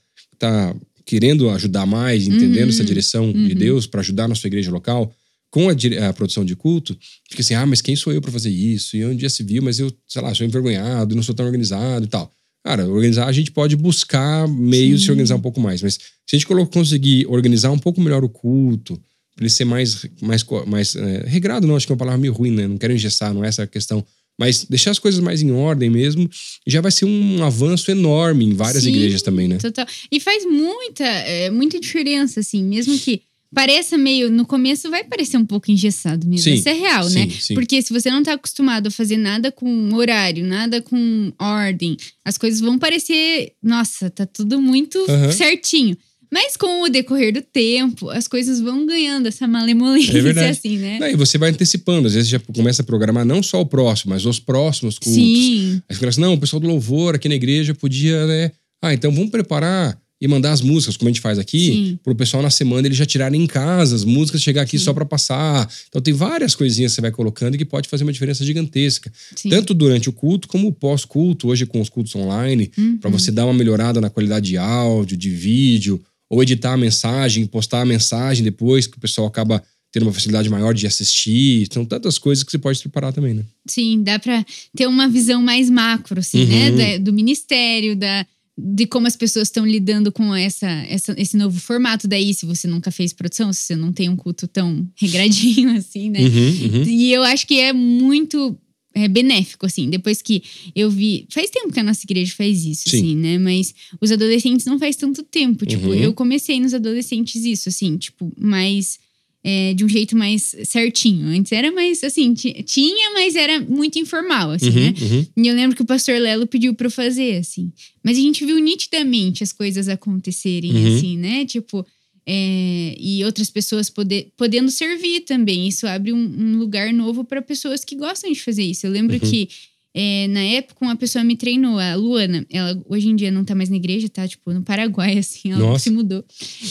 tá 0.48 0.76
querendo 1.06 1.50
ajudar 1.50 1.86
mais, 1.86 2.28
entendendo 2.28 2.64
Uhum, 2.64 2.70
essa 2.70 2.84
direção 2.84 3.32
de 3.32 3.54
Deus 3.54 3.86
para 3.86 4.00
ajudar 4.02 4.28
na 4.28 4.36
sua 4.36 4.48
igreja 4.48 4.72
local 4.72 5.14
com 5.52 5.70
a, 5.70 5.74
a 6.10 6.14
produção 6.14 6.44
de 6.44 6.56
culto, 6.56 6.98
fica 7.30 7.42
assim: 7.42 7.54
"Ah, 7.54 7.66
mas 7.66 7.82
quem 7.82 7.96
sou 7.96 8.12
eu 8.12 8.22
para 8.22 8.32
fazer 8.32 8.50
isso?" 8.50 8.98
E 8.98 9.06
um 9.06 9.16
dia 9.16 9.30
se 9.30 9.44
viu, 9.44 9.62
mas 9.62 9.80
eu, 9.80 9.92
sei 10.08 10.22
lá, 10.22 10.34
sou 10.34 10.46
envergonhado, 10.46 11.16
não 11.16 11.22
sou 11.22 11.36
tão 11.36 11.46
organizado 11.46 12.06
e 12.06 12.08
tal. 12.08 12.32
Cara, 12.64 12.88
organizar 12.88 13.28
a 13.28 13.32
gente 13.32 13.52
pode 13.52 13.76
buscar 13.76 14.48
meios 14.48 15.00
de 15.00 15.00
Sim. 15.00 15.06
se 15.06 15.12
organizar 15.12 15.36
um 15.36 15.42
pouco 15.42 15.60
mais, 15.60 15.82
mas 15.82 15.94
se 16.26 16.36
a 16.36 16.40
gente 16.40 16.48
conseguir 16.72 17.28
organizar 17.28 17.72
um 17.72 17.78
pouco 17.78 18.02
melhor 18.02 18.24
o 18.24 18.30
culto, 18.30 19.00
para 19.36 19.44
ele 19.44 19.50
ser 19.50 19.66
mais 19.66 20.06
mais 20.22 20.44
mais 20.66 20.96
é, 20.96 21.24
regrado, 21.28 21.68
não, 21.68 21.76
acho 21.76 21.86
que 21.86 21.92
é 21.92 21.96
uma 21.96 22.00
palavra 22.00 22.20
meio 22.20 22.34
ruim, 22.34 22.52
né? 22.52 22.68
Não 22.68 22.78
quero 22.78 22.94
engessar, 22.94 23.34
não 23.34 23.44
é 23.44 23.48
essa 23.50 23.64
a 23.64 23.68
questão. 23.68 24.04
Mas 24.40 24.66
deixar 24.66 24.92
as 24.92 25.00
coisas 25.00 25.20
mais 25.20 25.42
em 25.42 25.52
ordem 25.52 25.90
mesmo, 25.90 26.30
já 26.66 26.82
vai 26.82 26.92
ser 26.92 27.06
um 27.06 27.44
avanço 27.44 27.92
enorme 27.92 28.46
em 28.46 28.54
várias 28.54 28.84
Sim. 28.84 28.90
igrejas 28.90 29.22
também, 29.22 29.48
né? 29.48 29.58
Total. 29.58 29.86
E 30.12 30.20
faz 30.20 30.46
muita, 30.46 31.04
é, 31.04 31.50
muita 31.52 31.80
diferença, 31.80 32.40
assim, 32.40 32.64
mesmo 32.64 32.98
que 32.98 33.22
pareça 33.54 33.98
meio. 33.98 34.32
No 34.32 34.46
começo 34.46 34.90
vai 34.90 35.04
parecer 35.04 35.38
um 35.38 35.46
pouco 35.46 35.70
engessado 35.70 36.28
mesmo. 36.28 36.44
Sim, 36.44 36.54
Isso 36.56 36.70
é 36.70 36.74
real, 36.74 37.08
né? 37.10 37.30
sim, 37.30 37.40
sim. 37.40 37.54
Porque 37.54 37.82
se 37.82 37.94
você 37.94 38.10
não 38.10 38.24
tá 38.24 38.34
acostumado 38.34 38.88
a 38.88 38.92
fazer 38.92 39.18
nada 39.18 39.52
com 39.52 39.94
horário, 39.94 40.44
nada 40.46 40.82
com 40.82 41.32
ordem, 41.40 41.96
as 42.26 42.38
coisas 42.38 42.60
vão 42.60 42.80
parecer. 42.80 43.54
Nossa, 43.62 44.10
tá 44.10 44.26
tudo 44.26 44.60
muito 44.60 44.98
Aham. 45.08 45.32
certinho. 45.32 45.96
Mas 46.34 46.58
com 46.58 46.82
o 46.82 46.90
decorrer 46.90 47.32
do 47.32 47.44
tempo, 47.44 48.10
as 48.10 48.28
coisas 48.28 48.60
vão 48.60 48.88
ganhando 48.88 49.28
essa 49.28 49.48
malemolência, 49.48 50.18
É 50.18 50.22
verdade. 50.22 50.50
assim, 50.50 50.78
né? 50.78 50.98
Aí 51.04 51.16
você 51.16 51.38
vai 51.38 51.52
antecipando, 51.52 52.08
às 52.08 52.16
vezes 52.16 52.28
já 52.28 52.40
começa 52.40 52.82
a 52.82 52.86
programar 52.86 53.24
não 53.24 53.44
só 53.44 53.62
o 53.62 53.66
próximo, 53.68 54.14
mas 54.14 54.26
os 54.26 54.40
próximos 54.40 54.98
cultos. 54.98 55.14
Sim. 55.14 55.80
Aí 55.88 56.08
assim, 56.08 56.20
não, 56.20 56.34
o 56.34 56.40
pessoal 56.40 56.60
do 56.60 56.68
louvor 56.68 57.14
aqui 57.14 57.30
na 57.30 57.36
igreja 57.36 57.76
podia, 57.76 58.26
né? 58.26 58.52
Ah, 58.82 58.96
então 58.96 59.12
vamos 59.12 59.30
preparar 59.30 59.96
e 60.20 60.28
mandar 60.28 60.54
as 60.54 60.62
músicas, 60.62 60.96
como 60.98 61.10
a 61.10 61.12
gente 61.12 61.20
faz 61.22 61.38
aqui, 61.38 61.68
Sim. 61.68 62.00
pro 62.02 62.16
pessoal 62.16 62.42
na 62.42 62.50
semana 62.50 62.88
eles 62.88 62.98
já 62.98 63.06
tirarem 63.06 63.44
em 63.44 63.46
casa 63.46 63.94
as 63.96 64.04
músicas, 64.06 64.42
chegar 64.42 64.62
aqui 64.64 64.80
só 64.80 64.92
pra 64.94 65.06
passar. 65.06 65.70
Então 65.90 66.02
tem 66.02 66.14
várias 66.14 66.56
coisinhas 66.56 66.94
que 66.94 66.96
você 66.96 67.02
vai 67.02 67.12
colocando 67.12 67.56
e 67.56 67.58
que 67.58 67.66
pode 67.66 67.88
fazer 67.90 68.04
uma 68.06 68.14
diferença 68.14 68.44
gigantesca. 68.46 69.12
Sim. 69.36 69.50
Tanto 69.50 69.74
durante 69.74 70.10
o 70.10 70.14
culto 70.14 70.48
como 70.48 70.68
o 70.70 70.72
pós-culto, 70.72 71.50
hoje 71.50 71.66
com 71.66 71.80
os 71.82 71.90
cultos 71.90 72.16
online, 72.16 72.72
Uhum. 72.78 72.98
pra 72.98 73.10
você 73.10 73.32
dar 73.32 73.46
uma 73.46 73.54
melhorada 73.54 74.00
na 74.02 74.10
qualidade 74.10 74.48
de 74.50 74.58
áudio, 74.58 75.16
de 75.18 75.30
vídeo, 75.30 76.02
ou 76.34 76.42
editar 76.44 76.74
a 76.74 76.78
mensagem, 76.78 77.46
postar 77.46 77.82
a 77.82 77.86
mensagem 77.86 78.44
depois, 78.44 78.88
que 78.88 78.98
o 78.98 79.00
pessoal 79.00 79.28
acaba 79.28 79.62
tendo 79.92 80.04
uma 80.08 80.14
facilidade 80.14 80.50
maior 80.50 80.74
de 80.74 80.88
assistir. 80.88 81.68
São 81.72 81.86
tantas 81.86 82.18
coisas 82.18 82.44
que 82.44 82.50
você 82.52 82.58
pode 82.58 82.78
se 82.78 82.84
preparar 82.84 83.14
também, 83.14 83.34
né? 83.36 83.44
Sim, 83.70 84.02
dá 84.02 84.18
pra 84.18 84.44
ter 84.76 84.88
uma 84.88 85.08
visão 85.08 85.42
mais 85.42 85.70
macro, 85.70 86.20
assim, 86.20 86.42
Uhum. 86.44 86.76
né? 86.76 86.98
Do 86.98 87.14
ministério, 87.14 87.96
da, 87.96 88.26
de 88.58 88.88
como 88.88 89.06
as 89.06 89.16
pessoas 89.16 89.48
estão 89.50 89.64
lidando 89.66 90.12
com 90.12 90.34
essa, 90.34 90.68
essa- 90.90 91.14
esse 91.18 91.38
novo 91.38 91.60
formato. 91.60 92.08
Daí, 92.08 92.34
se 92.34 92.46
você 92.48 92.68
nunca 92.68 92.90
fez 92.90 93.14
produção, 93.14 93.54
se 93.54 93.62
você 93.62 93.76
não 93.76 93.94
tem 93.94 94.10
um 94.10 94.16
culto 94.16 94.48
tão 94.48 94.88
regradinho, 95.00 95.78
assim, 95.78 96.10
né? 96.10 96.20
Uhum, 96.22 96.78
uhum. 96.80 96.84
E 96.88 97.14
eu 97.14 97.22
acho 97.24 97.46
que 97.46 97.60
é 97.60 97.72
muito 97.72 98.58
é, 98.94 99.08
benéfico, 99.08 99.66
assim. 99.66 99.90
Depois 99.90 100.22
que 100.22 100.44
eu 100.76 100.90
vi. 100.92 101.26
Faz 101.32 101.50
tempo 101.50 101.72
que 101.74 101.80
a 101.80 101.84
nossa 101.84 102.02
igreja 102.06 102.34
faz 102.36 102.64
isso, 102.66 102.90
Sim. 102.90 102.98
assim, 102.98 103.16
né? 103.16 103.38
Mas 103.40 103.74
os 104.00 104.12
adolescentes 104.12 104.66
não 104.66 104.78
faz 104.78 104.96
tanto 104.96 105.24
tempo. 105.24 105.66
Tipo, 105.66 105.88
Uhum. 105.88 105.96
eu 105.96 106.14
comecei 106.14 106.60
nos 106.60 106.74
adolescentes 106.74 107.44
isso, 107.44 107.70
assim, 107.70 107.98
tipo, 107.98 108.32
mais. 108.38 109.00
é, 109.46 109.74
de 109.74 109.84
um 109.84 109.90
jeito 109.90 110.16
mais 110.16 110.56
certinho. 110.64 111.28
Antes 111.28 111.52
era 111.52 111.70
mais 111.70 112.02
assim, 112.02 112.34
ti- 112.34 112.64
tinha, 112.64 113.12
mas 113.14 113.36
era 113.36 113.60
muito 113.60 114.00
informal, 114.00 114.52
assim, 114.52 114.70
né? 114.70 114.94
Uhum, 115.02 115.18
uhum. 115.18 115.28
E 115.44 115.48
eu 115.48 115.54
lembro 115.54 115.76
que 115.76 115.82
o 115.82 115.86
pastor 115.86 116.18
Lelo 116.18 116.48
pediu 116.48 116.74
pra 116.74 116.88
eu 116.88 116.92
fazer, 116.92 117.40
assim. 117.40 117.70
Mas 118.02 118.18
a 118.18 118.22
gente 118.22 118.46
viu 118.46 118.58
nitidamente 118.60 119.44
as 119.44 119.52
coisas 119.52 119.90
acontecerem, 119.90 120.72
Uhum. 120.72 120.96
assim, 120.96 121.18
né? 121.18 121.44
Tipo, 121.46 121.86
é, 122.26 122.96
e 123.00 123.24
outras 123.26 123.50
pessoas 123.50 123.90
poder, 123.90 124.30
podendo 124.38 124.70
servir 124.72 125.22
também. 125.22 125.68
Isso 125.68 125.86
abre 125.88 126.14
um, 126.14 126.18
um 126.18 126.58
lugar 126.58 126.94
novo 126.94 127.24
para 127.24 127.42
pessoas 127.42 127.84
que 127.84 127.96
gostam 127.96 128.32
de 128.32 128.40
fazer 128.42 128.64
isso. 128.64 128.86
Eu 128.88 128.92
lembro 128.92 129.16
Uhum. 129.16 129.20
que 129.30 129.50
é, 129.96 130.28
na 130.30 130.40
época 130.42 130.84
uma 130.84 130.96
pessoa 130.96 131.24
me 131.24 131.36
treinou, 131.36 131.78
a 131.78 131.94
Luana. 131.96 132.44
Ela 132.50 132.82
hoje 132.90 133.10
em 133.10 133.16
dia 133.16 133.30
não 133.30 133.46
tá 133.46 133.54
mais 133.54 133.70
na 133.70 133.76
igreja, 133.76 134.10
tá? 134.10 134.28
Tipo, 134.28 134.52
no 134.52 134.64
Paraguai, 134.64 135.18
assim, 135.20 135.52
ela 135.52 135.60
Nossa. 135.60 135.84
se 135.84 135.90
mudou. 135.92 136.24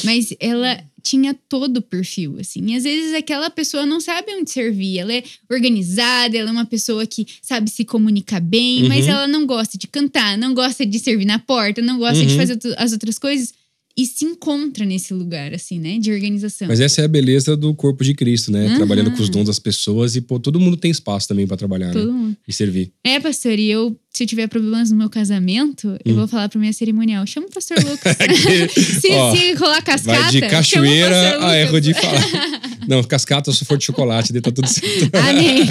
Mas 0.05 0.35
ela 0.41 0.83
tinha 1.05 1.35
todo 1.49 1.79
o 1.79 1.83
perfil, 1.83 2.37
assim. 2.41 2.65
E 2.73 2.77
às 2.77 2.83
vezes 2.85 3.13
aquela 3.15 3.51
pessoa 3.51 3.85
não 3.87 4.01
sabe 4.01 4.33
onde 4.35 4.51
servir. 4.51 4.99
Ela 4.99 5.15
é 5.15 5.23
organizada, 5.51 6.37
ela 6.37 6.49
é 6.51 6.53
uma 6.53 6.65
pessoa 6.67 7.07
que 7.07 7.27
sabe 7.41 7.71
se 7.71 7.85
comunicar 7.85 8.41
bem, 8.41 8.83
Uhum. 8.83 8.89
mas 8.89 9.07
ela 9.07 9.27
não 9.29 9.47
gosta 9.47 9.77
de 9.79 9.87
cantar, 9.87 10.37
não 10.39 10.53
gosta 10.55 10.85
de 10.85 10.99
servir 10.99 11.25
na 11.25 11.39
porta, 11.39 11.81
não 11.83 11.99
gosta 11.99 12.25
de 12.25 12.33
Uhum. 12.33 12.39
fazer 12.39 12.57
tu- 12.57 12.75
as 12.77 12.93
outras 12.93 13.19
coisas. 13.19 13.53
E 13.97 14.07
se 14.07 14.25
encontra 14.25 14.85
nesse 14.87 15.13
lugar, 15.13 15.53
assim, 15.53 15.79
né? 15.79 15.99
De 15.99 16.11
organização. 16.11 16.67
Mas 16.69 16.81
essa 16.81 17.03
é 17.03 17.05
a 17.05 17.09
beleza 17.09 17.57
do 17.57 17.75
corpo 17.75 18.03
de 18.03 18.15
Cristo, 18.15 18.51
né? 18.51 18.69
Uhum. 18.69 18.77
Trabalhando 18.77 19.11
com 19.13 19.23
os 19.23 19.29
dons 19.29 19.47
das 19.47 19.59
pessoas 19.59 20.17
e 20.17 20.21
pô, 20.23 20.41
todo 20.41 20.59
mundo 20.59 20.77
tem 20.77 20.91
espaço 20.91 21.29
também 21.29 21.47
pra 21.47 21.57
trabalhar, 21.57 21.89
né? 21.89 21.93
Todo 21.93 22.13
mundo. 22.13 22.37
E 22.49 22.53
servir. 22.53 22.91
É, 23.05 23.21
pastor, 23.21 23.59
e 23.59 23.69
eu, 23.71 23.95
se 24.11 24.23
eu 24.23 24.27
tiver 24.27 24.47
problemas 24.49 24.91
no 24.91 24.97
meu 24.97 25.11
casamento, 25.11 25.89
Hum. 25.89 25.99
eu 26.07 26.15
vou 26.15 26.27
falar 26.27 26.49
pra 26.49 26.59
minha 26.59 26.73
cerimonial. 26.73 27.27
Chama 27.27 27.49
o 27.49 27.51
pastor 27.51 27.77
Lucas. 27.85 28.17
se, 29.01 29.09
Ó, 29.11 29.37
se 29.37 29.53
rolar 29.55 29.83
cascata. 29.83 30.21
Vai 30.23 30.31
de 30.31 30.41
cachoeira 30.41 31.47
a 31.47 31.59
erro 31.59 31.81
de 31.81 31.93
falar. 31.93 32.23
Não, 32.89 33.03
cascata 33.05 33.53
se 33.53 33.65
for 33.65 33.79
de 33.79 33.85
chocolate, 33.85 34.33
daí 34.33 34.43
tá 34.43 34.51
tudo 34.51 34.67
certo. 34.67 35.11
Amém. 35.17 35.67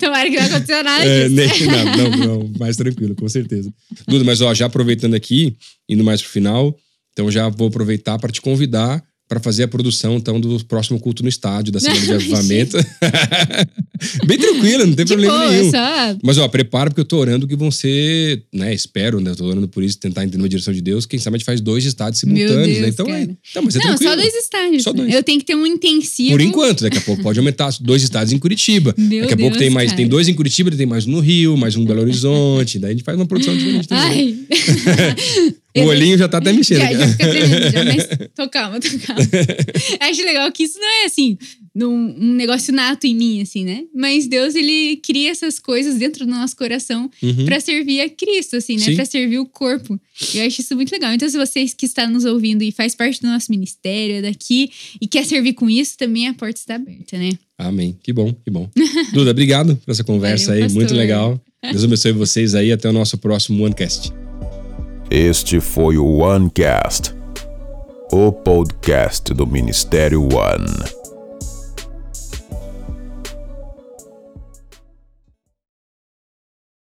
Tomara 0.00 0.30
que 0.30 0.36
não 0.38 0.46
aconteça 0.46 0.82
nada 0.82 1.04
É, 1.04 1.28
disso. 1.28 1.34
nem, 1.34 1.66
não, 1.66 1.96
não, 1.96 2.26
não, 2.38 2.50
mais 2.58 2.76
tranquilo, 2.78 3.14
com 3.14 3.28
certeza. 3.28 3.70
Duda, 4.08 4.24
mas 4.24 4.40
ó, 4.40 4.54
já 4.54 4.64
aproveitando 4.64 5.12
aqui, 5.14 5.54
indo 5.86 6.02
mais 6.02 6.22
pro 6.22 6.30
final, 6.30 6.74
então 7.20 7.30
já 7.30 7.50
vou 7.50 7.68
aproveitar 7.68 8.18
para 8.18 8.32
te 8.32 8.40
convidar 8.40 9.04
para 9.30 9.38
fazer 9.38 9.62
a 9.62 9.68
produção 9.68 10.16
então 10.16 10.40
do 10.40 10.64
próximo 10.64 10.98
culto 10.98 11.22
no 11.22 11.28
estádio 11.28 11.72
da 11.72 11.78
semana 11.78 12.00
de 12.04 12.12
avivamento. 12.14 12.76
Bem 14.26 14.38
tranquilo, 14.38 14.86
não 14.86 14.94
tem 14.94 15.04
De 15.04 15.12
problema 15.12 15.38
boa, 15.38 15.52
nenhum. 15.52 15.70
só 15.70 16.16
Mas 16.20 16.36
ó, 16.38 16.48
prepara 16.48 16.90
porque 16.90 17.02
eu 17.02 17.04
tô 17.04 17.18
orando 17.18 17.46
que 17.46 17.54
vão 17.54 17.70
ser, 17.70 18.42
né, 18.52 18.74
espero, 18.74 19.20
né, 19.20 19.32
tô 19.36 19.44
orando 19.44 19.68
por 19.68 19.84
isso, 19.84 19.98
tentar 20.00 20.24
entender 20.24 20.44
a 20.44 20.48
direção 20.48 20.74
de 20.74 20.80
Deus, 20.80 21.06
quem 21.06 21.20
sabe 21.20 21.36
a 21.36 21.38
gente 21.38 21.46
faz 21.46 21.60
dois 21.60 21.84
estádios 21.84 22.18
simultâneos, 22.18 22.66
Deus, 22.66 22.80
né? 22.80 22.88
Então, 22.88 23.06
é, 23.06 23.22
então, 23.22 23.62
mas 23.62 23.76
é 23.76 23.78
não, 23.78 23.86
tranquilo. 23.86 24.10
só 24.10 24.16
dois 24.16 24.34
estádios. 24.34 24.82
Só 24.82 24.92
né? 24.92 24.96
dois. 24.96 25.14
Eu 25.14 25.22
tenho 25.22 25.38
que 25.38 25.44
ter 25.44 25.54
um 25.54 25.66
intensivo. 25.66 26.30
Por 26.32 26.40
enquanto, 26.40 26.80
daqui 26.80 26.98
a 26.98 27.02
pouco 27.02 27.22
pode 27.22 27.38
aumentar 27.38 27.70
dois 27.80 28.02
estádios 28.02 28.32
em 28.32 28.38
Curitiba. 28.38 28.94
Meu 28.98 29.20
daqui 29.20 29.34
a 29.34 29.36
pouco 29.36 29.52
Deus, 29.52 29.58
tem 29.58 29.70
mais, 29.70 29.90
cara. 29.90 29.98
tem 29.98 30.08
dois 30.08 30.26
em 30.26 30.34
Curitiba, 30.34 30.72
tem 30.72 30.86
mais 30.86 31.06
um 31.06 31.12
no 31.12 31.20
Rio, 31.20 31.56
mais 31.56 31.76
um 31.76 31.82
em 31.82 31.84
Belo 31.84 32.00
Horizonte. 32.00 32.80
daí 32.80 32.90
a 32.90 32.94
gente 32.94 33.04
faz 33.04 33.16
uma 33.16 33.26
produção 33.26 33.56
diferente 33.56 33.86
também. 33.86 34.46
Ai. 34.50 35.54
O 35.76 35.82
olhinho 35.84 36.18
já 36.18 36.28
tá 36.28 36.38
até 36.38 36.52
mexendo. 36.52 36.78
Já, 36.78 36.92
já 36.92 37.08
fica 37.08 37.28
tremendo, 37.28 37.70
já, 37.72 37.84
mas 37.84 38.08
tô 38.34 38.48
calma, 38.48 38.80
tô 38.80 38.88
calma. 39.06 39.22
Acho 40.00 40.22
legal 40.24 40.50
que 40.52 40.64
isso 40.64 40.78
não 40.78 40.88
é 41.02 41.04
assim, 41.06 41.38
num, 41.74 41.94
um 42.18 42.34
negócio 42.34 42.72
nato 42.74 43.06
em 43.06 43.14
mim, 43.14 43.40
assim, 43.42 43.64
né? 43.64 43.84
Mas 43.94 44.26
Deus, 44.26 44.54
ele 44.54 44.96
cria 44.96 45.30
essas 45.30 45.58
coisas 45.58 45.96
dentro 45.98 46.24
do 46.26 46.30
nosso 46.30 46.56
coração 46.56 47.08
Uhum. 47.22 47.44
pra 47.44 47.60
servir 47.60 48.00
a 48.00 48.08
Cristo, 48.08 48.56
assim, 48.56 48.76
né? 48.76 48.94
Pra 48.94 49.04
servir 49.04 49.38
o 49.38 49.46
corpo. 49.46 50.00
Eu 50.34 50.46
acho 50.46 50.60
isso 50.60 50.74
muito 50.74 50.90
legal. 50.92 51.12
Então, 51.14 51.28
se 51.28 51.36
vocês 51.38 51.72
que 51.74 51.86
estão 51.86 52.10
nos 52.10 52.24
ouvindo 52.24 52.62
e 52.62 52.72
faz 52.72 52.94
parte 52.94 53.20
do 53.20 53.28
nosso 53.28 53.50
ministério 53.50 54.22
daqui 54.22 54.70
e 55.00 55.06
quer 55.06 55.24
servir 55.24 55.52
com 55.54 55.68
isso, 55.70 55.96
também 55.96 56.26
a 56.28 56.34
porta 56.34 56.58
está 56.58 56.74
aberta, 56.76 57.16
né? 57.16 57.30
Amém. 57.58 57.96
Que 58.02 58.12
bom, 58.12 58.32
que 58.32 58.50
bom. 58.50 58.68
Duda, 59.12 59.30
obrigado 59.30 59.76
por 59.84 59.90
essa 59.90 60.02
conversa 60.02 60.46
Valeu, 60.48 60.64
aí, 60.64 60.70
muito 60.72 60.88
pastor. 60.88 60.98
legal. 60.98 61.40
Deus 61.62 61.84
abençoe 61.84 62.12
vocês 62.12 62.54
aí. 62.54 62.72
Até 62.72 62.88
o 62.88 62.92
nosso 62.92 63.18
próximo 63.18 63.62
OneCast. 63.64 64.10
Este 65.10 65.58
foi 65.60 65.98
o 65.98 66.18
OneCast, 66.18 67.12
o 68.12 68.30
podcast 68.30 69.34
do 69.34 69.44
Ministério 69.44 70.22
One. 70.22 70.99